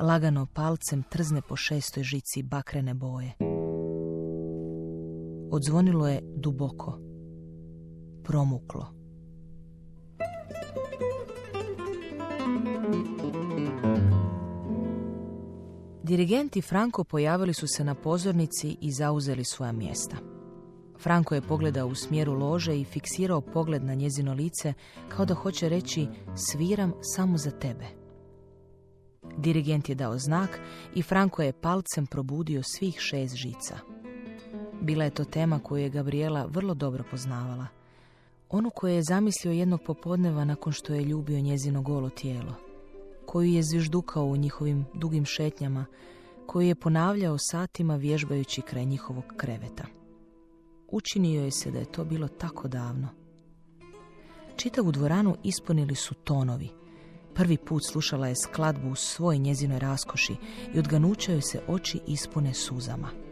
Lagano 0.00 0.46
palcem 0.54 1.02
trzne 1.02 1.42
po 1.42 1.56
šestoj 1.56 2.02
žici 2.02 2.42
bakrene 2.42 2.94
boje. 2.94 3.32
Odzvonilo 5.52 6.08
je 6.08 6.20
duboko. 6.36 6.98
Promuklo. 8.24 8.99
Dirigenti 16.02 16.62
Franko 16.62 17.04
pojavili 17.04 17.54
su 17.54 17.66
se 17.66 17.84
na 17.84 17.94
pozornici 17.94 18.76
i 18.80 18.92
zauzeli 18.92 19.44
svoja 19.44 19.72
mjesta. 19.72 20.16
Franko 20.98 21.34
je 21.34 21.40
pogledao 21.40 21.86
u 21.86 21.94
smjeru 21.94 22.32
lože 22.34 22.80
i 22.80 22.84
fiksirao 22.84 23.40
pogled 23.40 23.84
na 23.84 23.94
njezino 23.94 24.34
lice 24.34 24.74
kao 25.08 25.24
da 25.24 25.34
hoće 25.34 25.68
reći 25.68 26.06
sviram 26.34 26.92
samo 27.00 27.38
za 27.38 27.50
tebe. 27.50 27.84
Dirigent 29.36 29.88
je 29.88 29.94
dao 29.94 30.18
znak 30.18 30.60
i 30.94 31.02
Franko 31.02 31.42
je 31.42 31.52
palcem 31.52 32.06
probudio 32.06 32.62
svih 32.62 32.96
šest 32.98 33.34
žica. 33.34 33.78
Bila 34.80 35.04
je 35.04 35.10
to 35.10 35.24
tema 35.24 35.58
koju 35.58 35.82
je 35.82 35.90
Gabriela 35.90 36.46
vrlo 36.46 36.74
dobro 36.74 37.04
poznavala. 37.10 37.79
Onu 38.50 38.70
koju 38.70 38.94
je 38.94 39.02
zamislio 39.02 39.52
jednog 39.52 39.80
popodneva 39.86 40.44
nakon 40.44 40.72
što 40.72 40.94
je 40.94 41.04
ljubio 41.04 41.40
njezino 41.40 41.82
golo 41.82 42.10
tijelo. 42.10 42.54
Koju 43.26 43.48
je 43.48 43.62
zviždukao 43.62 44.24
u 44.24 44.36
njihovim 44.36 44.84
dugim 44.94 45.24
šetnjama, 45.24 45.86
koju 46.46 46.68
je 46.68 46.74
ponavljao 46.74 47.36
satima 47.38 47.96
vježbajući 47.96 48.62
kraj 48.62 48.84
njihovog 48.84 49.24
kreveta. 49.36 49.84
Učinio 50.88 51.44
je 51.44 51.50
se 51.50 51.70
da 51.70 51.78
je 51.78 51.92
to 51.92 52.04
bilo 52.04 52.28
tako 52.28 52.68
davno. 52.68 53.08
Čitavu 54.56 54.92
dvoranu 54.92 55.36
ispunili 55.42 55.94
su 55.94 56.14
tonovi. 56.14 56.68
Prvi 57.34 57.56
put 57.56 57.82
slušala 57.84 58.28
je 58.28 58.36
skladbu 58.36 58.90
u 58.90 58.94
svoj 58.94 59.38
njezinoj 59.38 59.78
raskoši 59.78 60.36
i 60.74 60.78
odganućaju 60.78 61.40
se 61.42 61.60
oči 61.68 62.00
ispune 62.06 62.54
suzama. 62.54 63.29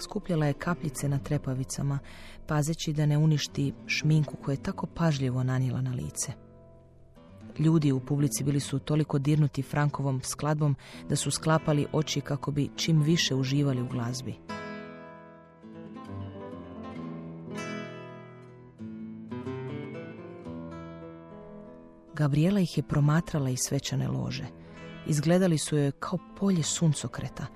Skupljala 0.00 0.46
je 0.46 0.52
kapljice 0.52 1.08
na 1.08 1.18
trepavicama, 1.18 1.98
pazeći 2.46 2.92
da 2.92 3.06
ne 3.06 3.18
uništi 3.18 3.72
šminku 3.86 4.36
koju 4.36 4.52
je 4.52 4.62
tako 4.62 4.86
pažljivo 4.86 5.42
nanijela 5.42 5.80
na 5.80 5.90
lice. 5.90 6.32
Ljudi 7.58 7.92
u 7.92 8.00
publici 8.00 8.44
bili 8.44 8.60
su 8.60 8.78
toliko 8.78 9.18
dirnuti 9.18 9.62
Frankovom 9.62 10.20
skladbom 10.22 10.76
da 11.08 11.16
su 11.16 11.30
sklapali 11.30 11.86
oči 11.92 12.20
kako 12.20 12.50
bi 12.50 12.70
čim 12.76 13.02
više 13.02 13.34
uživali 13.34 13.82
u 13.82 13.88
glazbi. 13.88 14.34
Gabriela 22.14 22.60
ih 22.60 22.76
je 22.76 22.82
promatrala 22.82 23.50
iz 23.50 23.58
svečane 23.60 24.08
lože. 24.08 24.44
Izgledali 25.06 25.58
su 25.58 25.76
joj 25.76 25.90
kao 25.90 26.18
polje 26.38 26.62
suncokreta. 26.62 27.46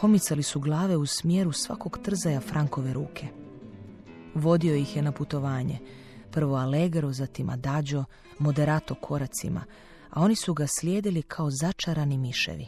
Pomicali 0.00 0.42
su 0.42 0.60
glave 0.60 0.96
u 0.96 1.06
smjeru 1.06 1.52
svakog 1.52 1.98
trzaja 2.02 2.40
Frankove 2.40 2.92
ruke. 2.92 3.26
Vodio 4.34 4.74
ih 4.74 4.96
je 4.96 5.02
na 5.02 5.12
putovanje. 5.12 5.78
Prvo 6.30 6.56
Allegro, 6.56 7.12
zatim 7.12 7.50
Adagio, 7.50 8.04
moderato 8.38 8.94
koracima, 8.94 9.64
a 10.10 10.20
oni 10.20 10.36
su 10.36 10.54
ga 10.54 10.66
slijedili 10.66 11.22
kao 11.22 11.50
začarani 11.50 12.18
miševi. 12.18 12.66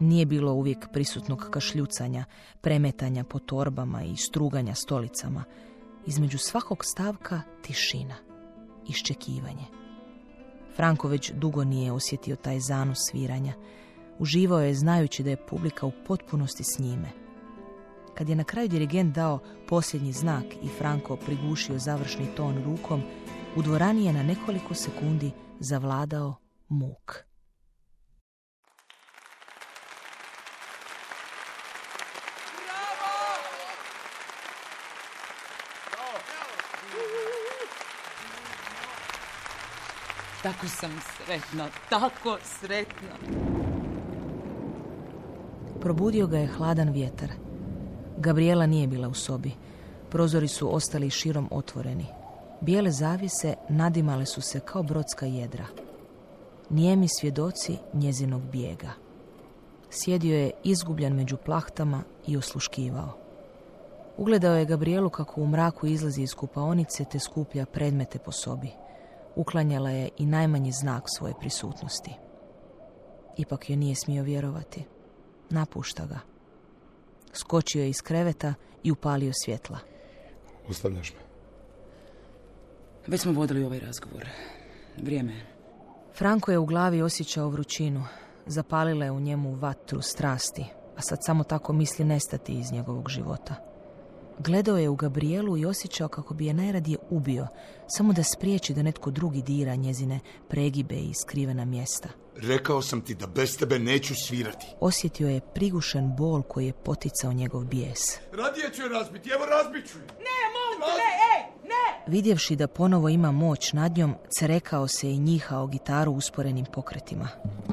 Nije 0.00 0.26
bilo 0.26 0.52
uvijek 0.52 0.86
prisutnog 0.92 1.48
kašljucanja, 1.50 2.24
premetanja 2.60 3.24
po 3.24 3.38
torbama 3.38 4.02
i 4.04 4.16
struganja 4.16 4.74
stolicama. 4.74 5.44
Između 6.06 6.38
svakog 6.38 6.84
stavka 6.84 7.40
tišina, 7.62 8.14
iščekivanje. 8.88 9.64
Franko 10.76 11.08
već 11.08 11.32
dugo 11.32 11.64
nije 11.64 11.92
osjetio 11.92 12.36
taj 12.36 12.60
zanos 12.60 12.98
sviranja. 13.10 13.52
Uživao 14.18 14.60
je 14.60 14.74
znajući 14.74 15.22
da 15.22 15.30
je 15.30 15.46
publika 15.46 15.86
u 15.86 15.92
potpunosti 16.06 16.64
s 16.64 16.78
njime. 16.78 17.08
Kad 18.14 18.28
je 18.28 18.36
na 18.36 18.44
kraju 18.44 18.68
dirigent 18.68 19.14
dao 19.14 19.38
posljednji 19.68 20.12
znak 20.12 20.44
i 20.62 20.68
Franko 20.78 21.16
prigušio 21.16 21.78
završni 21.78 22.26
ton 22.36 22.64
rukom, 22.64 23.02
u 23.56 23.62
dvorani 23.62 24.04
je 24.04 24.12
na 24.12 24.22
nekoliko 24.22 24.74
sekundi 24.74 25.30
zavladao 25.60 26.34
muk. 26.68 27.26
Tako 40.42 40.68
sam 40.68 41.00
sretna, 41.16 41.68
tako 41.90 42.38
sretna. 42.42 43.45
Probudio 45.80 46.26
ga 46.26 46.38
je 46.38 46.46
hladan 46.46 46.92
vjetar. 46.92 47.30
Gabriela 48.18 48.66
nije 48.66 48.86
bila 48.86 49.08
u 49.08 49.14
sobi. 49.14 49.52
Prozori 50.10 50.48
su 50.48 50.74
ostali 50.74 51.10
širom 51.10 51.48
otvoreni. 51.50 52.06
Bijele 52.60 52.90
zavise 52.90 53.54
nadimale 53.68 54.26
su 54.26 54.40
se 54.40 54.60
kao 54.60 54.82
brodska 54.82 55.26
jedra. 55.26 55.66
Nijemi 56.70 57.08
svjedoci 57.08 57.76
njezinog 57.92 58.42
bijega. 58.42 58.90
Sjedio 59.90 60.36
je 60.36 60.50
izgubljen 60.64 61.14
među 61.14 61.36
plahtama 61.36 62.02
i 62.26 62.36
osluškivao. 62.36 63.12
Ugledao 64.16 64.56
je 64.56 64.64
Gabrielu 64.64 65.10
kako 65.10 65.40
u 65.40 65.46
mraku 65.46 65.86
izlazi 65.86 66.22
iz 66.22 66.34
kupaonice 66.34 67.04
te 67.04 67.18
skuplja 67.18 67.66
predmete 67.66 68.18
po 68.18 68.32
sobi 68.32 68.68
uklanjala 69.36 69.90
je 69.90 70.08
i 70.18 70.26
najmanji 70.26 70.72
znak 70.72 71.04
svoje 71.06 71.34
prisutnosti. 71.40 72.14
Ipak 73.36 73.70
joj 73.70 73.76
nije 73.76 73.94
smio 73.94 74.22
vjerovati. 74.22 74.84
Napušta 75.50 76.06
ga. 76.06 76.18
Skočio 77.32 77.82
je 77.82 77.90
iz 77.90 78.02
kreveta 78.02 78.54
i 78.82 78.90
upalio 78.90 79.32
svjetla. 79.44 79.78
Ostavljaš 80.68 81.12
me. 81.12 81.20
Već 83.06 83.20
smo 83.20 83.32
vodili 83.32 83.64
ovaj 83.64 83.80
razgovor. 83.80 84.28
Vrijeme 85.02 85.32
je. 85.32 85.46
Franko 86.18 86.50
je 86.50 86.58
u 86.58 86.66
glavi 86.66 87.02
osjećao 87.02 87.48
vrućinu. 87.48 88.04
Zapalila 88.46 89.04
je 89.04 89.10
u 89.10 89.20
njemu 89.20 89.54
vatru 89.54 90.02
strasti, 90.02 90.64
a 90.96 91.00
sad 91.00 91.18
samo 91.22 91.44
tako 91.44 91.72
misli 91.72 92.04
nestati 92.04 92.58
iz 92.58 92.72
njegovog 92.72 93.08
života. 93.08 93.54
Gledao 94.38 94.76
je 94.76 94.88
u 94.88 94.96
Gabrielu 94.96 95.56
i 95.56 95.66
osjećao 95.66 96.08
kako 96.08 96.34
bi 96.34 96.46
je 96.46 96.54
najradije 96.54 96.98
ubio, 97.10 97.46
samo 97.86 98.12
da 98.12 98.22
spriječi 98.22 98.74
da 98.74 98.82
netko 98.82 99.10
drugi 99.10 99.42
dira 99.42 99.74
njezine 99.74 100.20
pregibe 100.48 100.94
i 100.94 101.14
skrivena 101.14 101.64
mjesta. 101.64 102.08
Rekao 102.42 102.82
sam 102.82 103.00
ti 103.00 103.14
da 103.14 103.26
bez 103.26 103.58
tebe 103.58 103.78
neću 103.78 104.14
svirati. 104.14 104.66
Osjetio 104.80 105.28
je 105.28 105.40
prigušen 105.54 106.16
bol 106.16 106.42
koji 106.42 106.66
je 106.66 106.72
poticao 106.72 107.32
njegov 107.32 107.64
bijes. 107.64 108.18
Radije 108.32 108.70
ću 108.74 108.82
je 108.82 108.88
razbiti, 108.88 109.30
evo 109.30 109.46
razbit 109.46 109.90
ću 109.92 109.98
je. 109.98 110.04
Ne, 110.04 110.38
molim 110.56 110.80
te, 110.80 110.86
ne, 110.86 111.10
ej, 111.36 111.68
ne! 111.68 112.12
Vidjevši 112.12 112.56
da 112.56 112.66
ponovo 112.66 113.08
ima 113.08 113.32
moć 113.32 113.72
nad 113.72 113.96
njom, 113.96 114.14
cerekao 114.38 114.88
se 114.88 115.10
i 115.10 115.18
njihao 115.18 115.66
gitaru 115.66 116.12
usporenim 116.12 116.64
pokretima, 116.72 117.28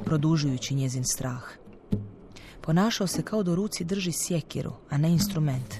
produžujući 0.05 0.75
njezin 0.75 1.03
strah. 1.05 1.43
Ponašao 2.61 3.07
se 3.07 3.23
kao 3.23 3.43
do 3.43 3.55
ruci 3.55 3.83
drži 3.83 4.11
sjekiru, 4.11 4.71
a 4.89 4.97
ne 4.97 5.09
instrument. 5.09 5.75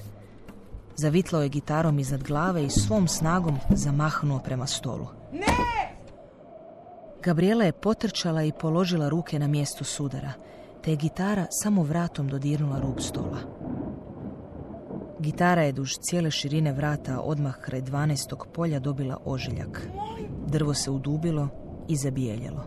Zavitlao 0.96 1.42
je 1.42 1.48
gitarom 1.48 1.98
iznad 1.98 2.22
glave 2.22 2.64
i 2.64 2.70
svom 2.70 3.08
snagom 3.08 3.58
zamahnuo 3.70 4.38
prema 4.38 4.66
stolu. 4.66 5.06
Ne! 5.32 5.93
Gabriela 7.24 7.64
je 7.64 7.72
potrčala 7.72 8.42
i 8.42 8.52
položila 8.52 9.08
ruke 9.08 9.38
na 9.38 9.46
mjesto 9.46 9.84
sudara, 9.84 10.32
te 10.82 10.90
je 10.90 10.96
gitara 10.96 11.46
samo 11.50 11.82
vratom 11.82 12.28
dodirnula 12.28 12.80
rub 12.80 13.00
stola. 13.00 13.38
Gitara 15.18 15.62
je 15.62 15.72
duž 15.72 15.92
cijele 16.00 16.30
širine 16.30 16.72
vrata 16.72 17.20
odmah 17.20 17.60
kraj 17.60 17.82
12. 17.82 18.46
polja 18.52 18.78
dobila 18.78 19.16
ožiljak. 19.24 19.88
Drvo 20.46 20.74
se 20.74 20.90
udubilo 20.90 21.48
i 21.88 21.96
zabijeljelo. 21.96 22.64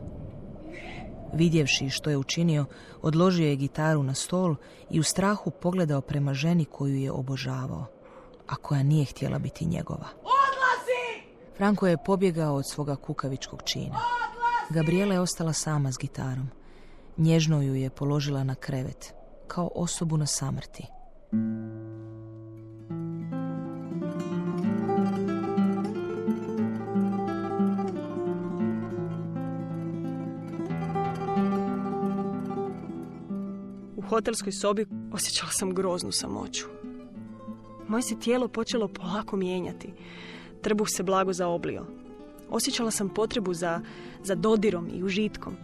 Vidjevši 1.34 1.90
što 1.90 2.10
je 2.10 2.18
učinio, 2.18 2.66
odložio 3.02 3.48
je 3.48 3.56
gitaru 3.56 4.04
na 4.04 4.14
stol 4.14 4.56
i 4.90 5.00
u 5.00 5.04
strahu 5.04 5.52
pogledao 5.52 6.02
prema 6.02 6.34
ženi 6.34 6.66
koju 6.66 6.96
je 6.96 7.12
obožavao 7.12 7.86
a 8.48 8.56
koja 8.56 8.84
nije 8.84 9.06
htjela 9.06 9.40
biti 9.40 9.66
njegova. 9.66 10.08
Odlazi! 10.16 11.28
Franko 11.58 11.88
je 11.88 12.04
pobjegao 12.06 12.56
od 12.56 12.70
svoga 12.70 12.96
kukavičkog 12.96 13.64
čina. 13.64 14.00
Gabriela 14.70 15.14
je 15.14 15.20
ostala 15.20 15.54
sama 15.54 15.92
s 15.92 15.98
gitarom. 15.98 16.48
Nježno 17.18 17.62
ju 17.62 17.76
je 17.76 17.90
položila 17.90 18.44
na 18.44 18.56
krevet, 18.56 19.14
kao 19.48 19.72
osobu 19.76 20.18
na 20.18 20.26
samrti. 20.26 20.84
U 33.98 34.02
hotelskoj 34.10 34.52
sobi 34.52 34.86
osjećala 35.14 35.52
sam 35.52 35.74
groznu 35.74 36.12
samoću. 36.12 36.66
Moje 37.88 38.02
se 38.02 38.20
tijelo 38.20 38.48
počelo 38.48 38.88
polako 38.88 39.36
mijenjati. 39.38 39.94
Trbuh 40.62 40.88
se 40.90 41.04
blago 41.04 41.34
zaoblio. 41.34 41.97
Osjećala 42.50 42.92
sam 42.92 43.10
potrebu 43.10 43.54
za, 43.54 43.82
za 44.24 44.36
dodirom 44.36 44.90
i 44.94 45.04
užitkom. 45.04 45.56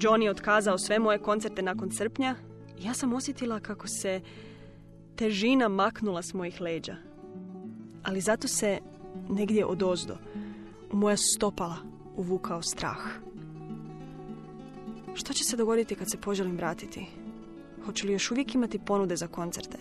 John 0.00 0.22
je 0.22 0.30
otkazao 0.30 0.78
sve 0.78 0.98
moje 0.98 1.18
koncerte 1.18 1.62
nakon 1.62 1.90
srpnja 1.90 2.34
i 2.78 2.84
ja 2.84 2.94
sam 2.94 3.12
osjetila 3.12 3.60
kako 3.60 3.88
se 3.88 4.20
težina 5.16 5.68
maknula 5.68 6.22
s 6.22 6.34
mojih 6.34 6.60
leđa. 6.60 6.96
Ali 8.02 8.20
zato 8.20 8.48
se 8.48 8.78
negdje 9.28 9.66
odozdo 9.66 10.16
u 10.92 10.96
moja 10.96 11.16
stopala 11.16 11.76
uvukao 12.16 12.62
strah. 12.62 12.98
Što 15.14 15.32
će 15.32 15.44
se 15.44 15.56
dogoditi 15.56 15.94
kad 15.94 16.10
se 16.10 16.20
poželim 16.20 16.56
vratiti? 16.56 17.06
Hoću 17.84 18.06
li 18.06 18.12
još 18.12 18.30
uvijek 18.30 18.54
imati 18.54 18.78
ponude 18.78 19.16
za 19.16 19.26
koncerte? 19.26 19.78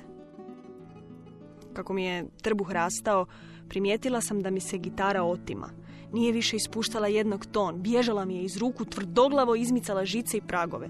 Kako 1.73 1.93
mi 1.93 2.05
je 2.05 2.27
trbuh 2.41 2.71
rastao, 2.71 3.25
primijetila 3.71 4.21
sam 4.21 4.41
da 4.41 4.49
mi 4.49 4.59
se 4.59 4.77
gitara 4.77 5.23
otima. 5.23 5.69
Nije 6.13 6.31
više 6.31 6.55
ispuštala 6.55 7.07
jednog 7.07 7.45
ton, 7.45 7.81
bježala 7.81 8.25
mi 8.25 8.35
je 8.35 8.43
iz 8.43 8.57
ruku, 8.57 8.85
tvrdoglavo 8.85 9.55
izmicala 9.55 10.05
žice 10.05 10.37
i 10.37 10.41
pragove. 10.41 10.89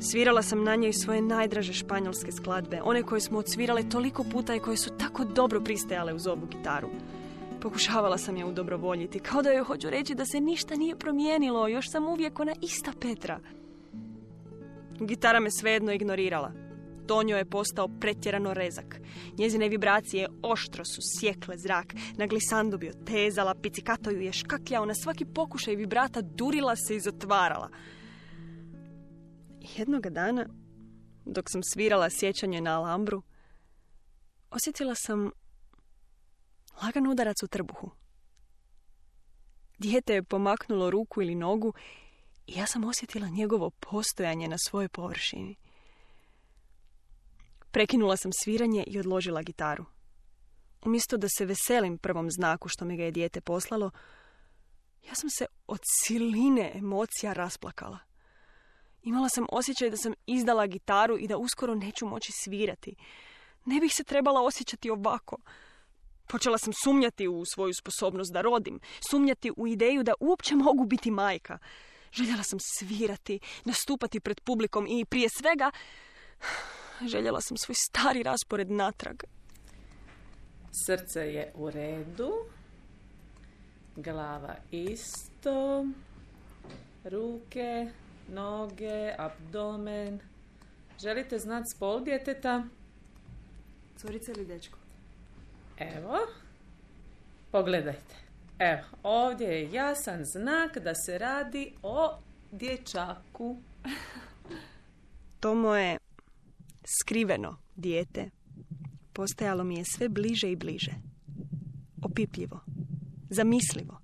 Svirala 0.00 0.42
sam 0.42 0.64
na 0.64 0.76
njoj 0.76 0.92
svoje 0.92 1.22
najdraže 1.22 1.72
španjolske 1.72 2.32
skladbe, 2.32 2.82
one 2.82 3.02
koje 3.02 3.20
smo 3.20 3.38
odsvirale 3.38 3.88
toliko 3.88 4.24
puta 4.24 4.54
i 4.54 4.58
koje 4.58 4.76
su 4.76 4.90
tako 4.98 5.24
dobro 5.24 5.60
pristajale 5.60 6.14
uz 6.14 6.26
ovu 6.26 6.46
gitaru. 6.46 6.88
Pokušavala 7.60 8.18
sam 8.18 8.36
je 8.36 8.44
udobrovoljiti, 8.44 9.18
kao 9.18 9.42
da 9.42 9.50
joj 9.50 9.64
hoću 9.64 9.90
reći 9.90 10.14
da 10.14 10.26
se 10.26 10.40
ništa 10.40 10.76
nije 10.76 10.96
promijenilo, 10.96 11.68
još 11.68 11.90
sam 11.90 12.08
uvijek 12.08 12.40
ona 12.40 12.52
ista 12.62 12.92
Petra. 13.00 13.40
Gitara 15.00 15.40
me 15.40 15.50
svejedno 15.50 15.92
ignorirala. 15.92 16.52
Tonjo 17.10 17.36
je 17.36 17.44
postao 17.44 17.88
pretjerano 18.00 18.54
rezak. 18.54 19.00
Njezine 19.38 19.68
vibracije 19.68 20.28
oštro 20.42 20.84
su 20.84 21.00
sjekle 21.18 21.58
zrak. 21.58 21.94
Na 22.16 22.26
glisandu 22.26 22.78
bi 22.78 22.88
otezala, 22.88 23.54
picikato 23.54 24.10
ju 24.10 24.20
je 24.20 24.32
škakljao, 24.32 24.84
na 24.84 24.94
svaki 24.94 25.24
pokušaj 25.24 25.74
vibrata 25.74 26.20
durila 26.20 26.76
se 26.76 26.96
i 26.96 27.00
zatvarala. 27.00 27.70
Jednoga 29.76 30.10
dana, 30.10 30.46
dok 31.24 31.50
sam 31.50 31.62
svirala 31.62 32.10
sjećanje 32.10 32.60
na 32.60 32.78
Alambru, 32.78 33.22
osjetila 34.50 34.94
sam 34.94 35.30
lagan 36.82 37.06
udarac 37.06 37.42
u 37.42 37.48
trbuhu. 37.48 37.90
Dijete 39.78 40.14
je 40.14 40.22
pomaknulo 40.22 40.90
ruku 40.90 41.22
ili 41.22 41.34
nogu 41.34 41.74
i 42.46 42.52
ja 42.58 42.66
sam 42.66 42.84
osjetila 42.84 43.28
njegovo 43.28 43.70
postojanje 43.70 44.48
na 44.48 44.56
svojoj 44.58 44.88
površini. 44.88 45.56
Prekinula 47.70 48.16
sam 48.16 48.30
sviranje 48.32 48.84
i 48.86 48.98
odložila 48.98 49.42
gitaru. 49.42 49.84
Umjesto 50.82 51.16
da 51.16 51.28
se 51.28 51.44
veselim 51.44 51.98
prvom 51.98 52.30
znaku 52.30 52.68
što 52.68 52.84
mi 52.84 52.96
ga 52.96 53.04
je 53.04 53.10
dijete 53.10 53.40
poslalo, 53.40 53.90
ja 55.08 55.14
sam 55.14 55.30
se 55.30 55.46
od 55.66 55.80
siline 55.84 56.72
emocija 56.74 57.32
rasplakala. 57.32 57.98
Imala 59.02 59.28
sam 59.28 59.46
osjećaj 59.52 59.90
da 59.90 59.96
sam 59.96 60.12
izdala 60.26 60.66
gitaru 60.66 61.18
i 61.18 61.28
da 61.28 61.36
uskoro 61.36 61.74
neću 61.74 62.06
moći 62.06 62.32
svirati. 62.44 62.94
Ne 63.64 63.80
bih 63.80 63.92
se 63.94 64.04
trebala 64.04 64.42
osjećati 64.42 64.90
ovako. 64.90 65.36
Počela 66.26 66.58
sam 66.58 66.72
sumnjati 66.84 67.28
u 67.28 67.44
svoju 67.54 67.74
sposobnost 67.74 68.32
da 68.32 68.40
rodim, 68.40 68.80
sumnjati 69.10 69.52
u 69.56 69.66
ideju 69.66 70.02
da 70.02 70.14
uopće 70.20 70.54
mogu 70.54 70.84
biti 70.84 71.10
majka. 71.10 71.58
Željela 72.12 72.42
sam 72.42 72.58
svirati, 72.78 73.40
nastupati 73.64 74.20
pred 74.20 74.40
publikom 74.40 74.86
i 74.86 75.04
prije 75.04 75.28
svega 75.28 75.70
željela 77.08 77.40
sam 77.40 77.56
svoj 77.56 77.74
stari 77.74 78.22
raspored 78.22 78.70
natrag. 78.70 79.22
Srce 80.86 81.20
je 81.20 81.52
u 81.54 81.70
redu, 81.70 82.32
glava 83.96 84.54
isto, 84.70 85.86
ruke, 87.04 87.90
noge, 88.28 89.14
abdomen. 89.18 90.20
Želite 90.98 91.38
znati 91.38 91.70
spol 91.70 92.04
djeteta? 92.04 92.64
Curica 93.96 94.32
ili 94.32 94.46
dečko? 94.46 94.78
Evo, 95.78 96.18
pogledajte. 97.50 98.14
Evo, 98.58 98.82
ovdje 99.02 99.46
je 99.46 99.72
jasan 99.72 100.24
znak 100.24 100.78
da 100.78 100.94
se 100.94 101.18
radi 101.18 101.72
o 101.82 102.18
dječaku. 102.52 103.56
To 105.40 105.54
moje 105.54 105.98
skriveno 107.00 107.56
dijete 107.76 108.30
postajalo 109.12 109.64
mi 109.64 109.76
je 109.76 109.84
sve 109.84 110.08
bliže 110.08 110.52
i 110.52 110.56
bliže. 110.56 110.92
Opipljivo. 112.02 112.60
Zamislivo. 113.30 114.00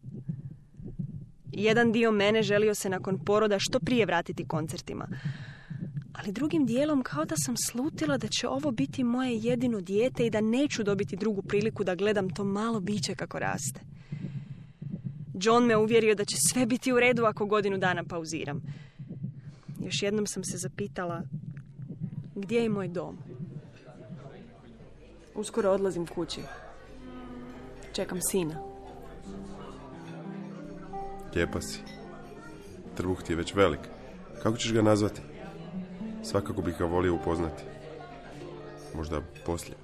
Jedan 1.53 1.93
dio 1.93 2.13
mene 2.13 2.43
želio 2.43 2.75
se 2.75 2.89
nakon 2.89 3.19
poroda 3.25 3.57
što 3.59 3.81
prije 3.81 4.07
vratiti 4.07 4.49
koncertima. 4.49 5.09
Ali 6.13 6.33
drugim 6.33 6.67
dijelom 6.67 7.03
kao 7.03 7.25
da 7.25 7.35
sam 7.37 7.55
slutila 7.57 8.19
da 8.19 8.29
će 8.29 8.49
ovo 8.49 8.71
biti 8.71 9.05
moje 9.05 9.39
jedino 9.39 9.81
dijete 9.81 10.27
i 10.27 10.31
da 10.31 10.41
neću 10.41 10.83
dobiti 10.83 11.17
drugu 11.17 11.43
priliku 11.43 11.85
da 11.85 11.95
gledam 11.95 12.31
to 12.31 12.45
malo 12.45 12.81
biće 12.81 13.15
kako 13.15 13.39
raste. 13.39 13.81
John 15.35 15.67
me 15.67 15.77
uvjerio 15.77 16.15
da 16.15 16.25
će 16.25 16.37
sve 16.53 16.67
biti 16.67 16.93
u 16.93 17.01
redu 17.01 17.25
ako 17.25 17.47
godinu 17.47 17.79
dana 17.79 18.05
pauziram. 18.05 18.63
Još 19.85 20.03
jednom 20.03 20.27
sam 20.27 20.45
se 20.45 20.59
zapitala 20.59 21.23
gdje 22.37 22.63
je 22.63 22.69
moj 22.69 22.89
dom. 22.89 23.19
Uskoro 25.35 25.71
odlazim 25.71 26.07
kući. 26.07 26.41
Čekam 27.93 28.19
sina. 28.21 28.55
Lijepa 31.35 31.61
si. 31.61 31.81
Trbuh 32.95 33.23
ti 33.23 33.33
je 33.33 33.37
već 33.37 33.55
velik. 33.55 33.81
Kako 34.43 34.57
ćeš 34.57 34.73
ga 34.73 34.83
nazvati? 34.83 35.21
Svakako 36.23 36.63
bih 36.63 36.75
ga 36.79 36.85
volio 36.85 37.15
upoznati. 37.15 37.63
Možda 38.95 39.21
poslije. 39.47 39.77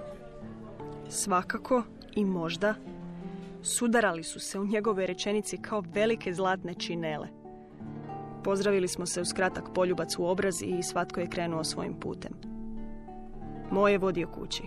Svakako 1.08 1.82
i 2.14 2.24
možda 2.24 2.74
sudarali 3.62 4.22
su 4.22 4.40
se 4.40 4.58
u 4.58 4.66
njegove 4.66 5.06
rečenici 5.06 5.56
kao 5.56 5.82
velike 5.94 6.34
zlatne 6.34 6.74
činele. 6.74 7.41
Pozdravili 8.44 8.88
smo 8.88 9.06
se 9.06 9.20
uz 9.20 9.32
kratak 9.32 9.64
poljubac 9.74 10.18
u 10.18 10.26
obraz 10.26 10.62
i 10.62 10.82
svatko 10.82 11.20
je 11.20 11.30
krenuo 11.30 11.64
svojim 11.64 11.94
putem. 11.94 12.32
Moje 13.70 13.98
vodio 13.98 14.28
kući, 14.28 14.62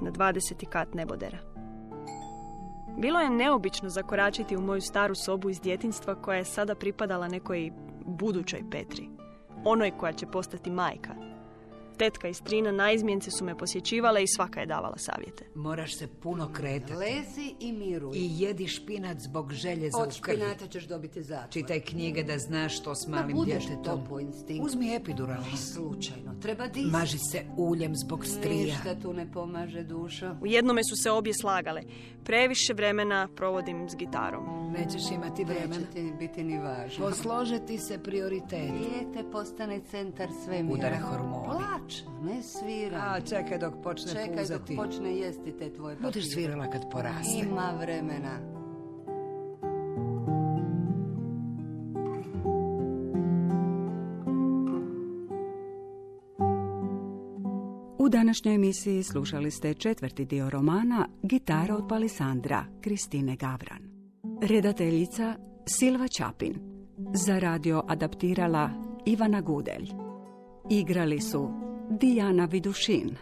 na 0.00 0.12
20. 0.12 0.66
kat 0.66 0.94
nebodera. 0.94 1.38
Bilo 2.98 3.20
je 3.20 3.30
neobično 3.30 3.88
zakoračiti 3.88 4.56
u 4.56 4.60
moju 4.60 4.80
staru 4.80 5.14
sobu 5.14 5.50
iz 5.50 5.60
djetinstva 5.60 6.14
koja 6.14 6.36
je 6.36 6.44
sada 6.44 6.74
pripadala 6.74 7.28
nekoj 7.28 7.72
budućoj 8.06 8.62
Petri. 8.70 9.08
Onoj 9.64 9.90
koja 9.90 10.12
će 10.12 10.26
postati 10.26 10.70
majka. 10.70 11.21
Tetka 12.02 12.28
i 12.28 12.34
strina 12.34 12.72
naizmjence 12.72 13.30
su 13.30 13.44
me 13.44 13.58
posjećivale 13.58 14.22
i 14.22 14.26
svaka 14.26 14.60
je 14.60 14.66
davala 14.66 14.96
savjete. 14.96 15.44
Moraš 15.54 15.96
se 15.98 16.08
puno 16.22 16.52
kretati. 16.52 16.92
Lezi 16.94 17.54
i 17.60 17.72
miruj. 17.72 18.16
I 18.18 18.30
jedi 18.40 18.66
špinac 18.66 19.18
zbog 19.20 19.52
želje 19.52 19.90
za 19.90 20.02
Od 20.02 20.12
špinata 20.14 20.66
ćeš 20.66 20.84
dobiti 20.84 21.22
zatvor. 21.22 21.50
Čitaj 21.50 21.80
knjige 21.80 22.22
da 22.22 22.38
znaš 22.38 22.78
što 22.78 22.94
s 22.94 23.06
malim 23.08 23.36
budeš 23.36 23.66
djetetom. 23.66 23.84
to 23.84 24.06
po 24.08 24.20
instinktu. 24.20 24.66
Uzmi 24.66 24.94
epiduralno. 24.94 25.56
Slučajno. 25.56 26.34
Treba 26.42 26.66
disati. 26.66 26.90
Maži 26.92 27.18
se 27.18 27.44
uljem 27.56 27.96
zbog 27.96 28.26
strija. 28.26 28.74
Ništa 28.74 29.00
tu 29.02 29.12
ne 29.12 29.32
pomaže 29.32 29.82
duša. 29.82 30.36
U 30.40 30.46
jednome 30.46 30.84
su 30.84 30.96
se 31.02 31.10
obje 31.10 31.34
slagale. 31.34 31.82
Previše 32.24 32.74
vremena 32.74 33.28
provodim 33.36 33.88
s 33.88 33.96
gitarom. 33.96 34.72
Nećeš 34.72 35.10
imati 35.14 35.44
vremena. 35.44 35.76
Neće 35.76 35.90
ti 35.92 36.12
biti 36.18 36.44
ni 36.44 36.58
važno. 36.58 37.06
Posložiti 37.06 37.78
se 37.78 37.98
prioriteti. 37.98 38.72
Dijete 38.72 39.30
postane 39.32 39.80
centar 39.90 40.28
svemira. 40.44 40.74
Udare 40.74 40.98
hormoni. 40.98 41.44
Plač, 41.44 41.91
ne 42.22 42.42
svira. 42.42 42.98
A 43.00 43.20
čekaj 43.20 43.58
dok 43.58 43.74
počne 43.82 44.12
Čekaj 44.12 44.36
puzati. 44.36 44.76
dok 44.76 44.86
počne 44.86 45.16
jesti 45.16 45.52
te 45.52 45.72
tvoje 45.72 45.96
Budeš 45.96 46.06
papire. 46.14 46.34
svirala 46.34 46.70
kad 46.70 46.90
poraste. 46.90 47.38
Ima 47.38 47.72
vremena. 47.80 48.38
U 57.98 58.08
današnjoj 58.08 58.54
emisiji 58.54 59.02
slušali 59.02 59.50
ste 59.50 59.74
četvrti 59.74 60.24
dio 60.24 60.50
romana 60.50 61.08
Gitara 61.22 61.76
od 61.76 61.88
Palisandra 61.88 62.64
Kristine 62.80 63.36
Gavran. 63.36 63.82
Redateljica 64.42 65.34
Silva 65.66 66.08
Čapin. 66.08 66.54
Za 67.14 67.38
radio 67.38 67.82
adaptirala 67.88 68.70
Ivana 69.06 69.40
Gudelj. 69.40 69.90
Igrali 70.70 71.20
su 71.20 71.50
Dijana 72.00 72.44
Vidušin, 72.44 73.16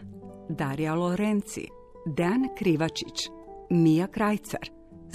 Darija 0.49 0.95
Lorenci, 0.95 1.67
Dejan 2.07 2.49
Krivačić, 2.59 3.31
Mija 3.71 4.07
Krajcar, 4.07 4.71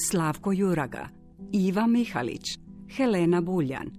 Slavko 0.09 0.51
Juraga, 0.51 1.07
Iva 1.51 1.87
Mihalić, 1.87 2.59
Helena 2.97 3.41
Buljan, 3.41 3.91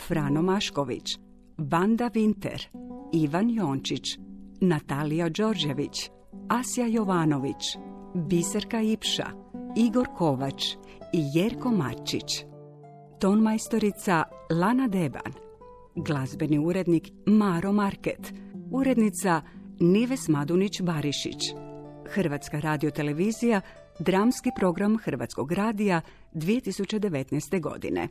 Frano 0.00 0.42
Mašković, 0.42 1.18
Banda 1.58 2.10
Vinter, 2.14 2.68
Ivan 3.12 3.50
Jončić, 3.50 4.18
Natalija 4.60 5.28
Đorđević, 5.28 6.10
Asja 6.48 6.86
Jovanović, 6.86 7.76
Biserka 8.14 8.80
Ipša, 8.80 9.26
Igor 9.76 10.06
Kovač 10.16 10.64
i 11.12 11.22
Jerko 11.34 11.70
Marčić. 11.70 12.44
Tonmajstorica 13.20 14.24
Lana 14.50 14.88
Deban, 14.88 15.32
glazbeni 15.94 16.58
urednik 16.58 17.08
Maro 17.26 17.72
Market, 17.72 18.32
urednica 18.72 19.42
Nives 19.80 20.28
Madunić-Barišić, 20.28 21.54
Hrvatska 22.08 22.60
radiotelevizija, 22.60 23.60
dramski 23.98 24.50
program 24.58 24.98
Hrvatskog 24.98 25.52
radija 25.52 26.00
2019. 26.34 27.60
godine. 27.60 28.08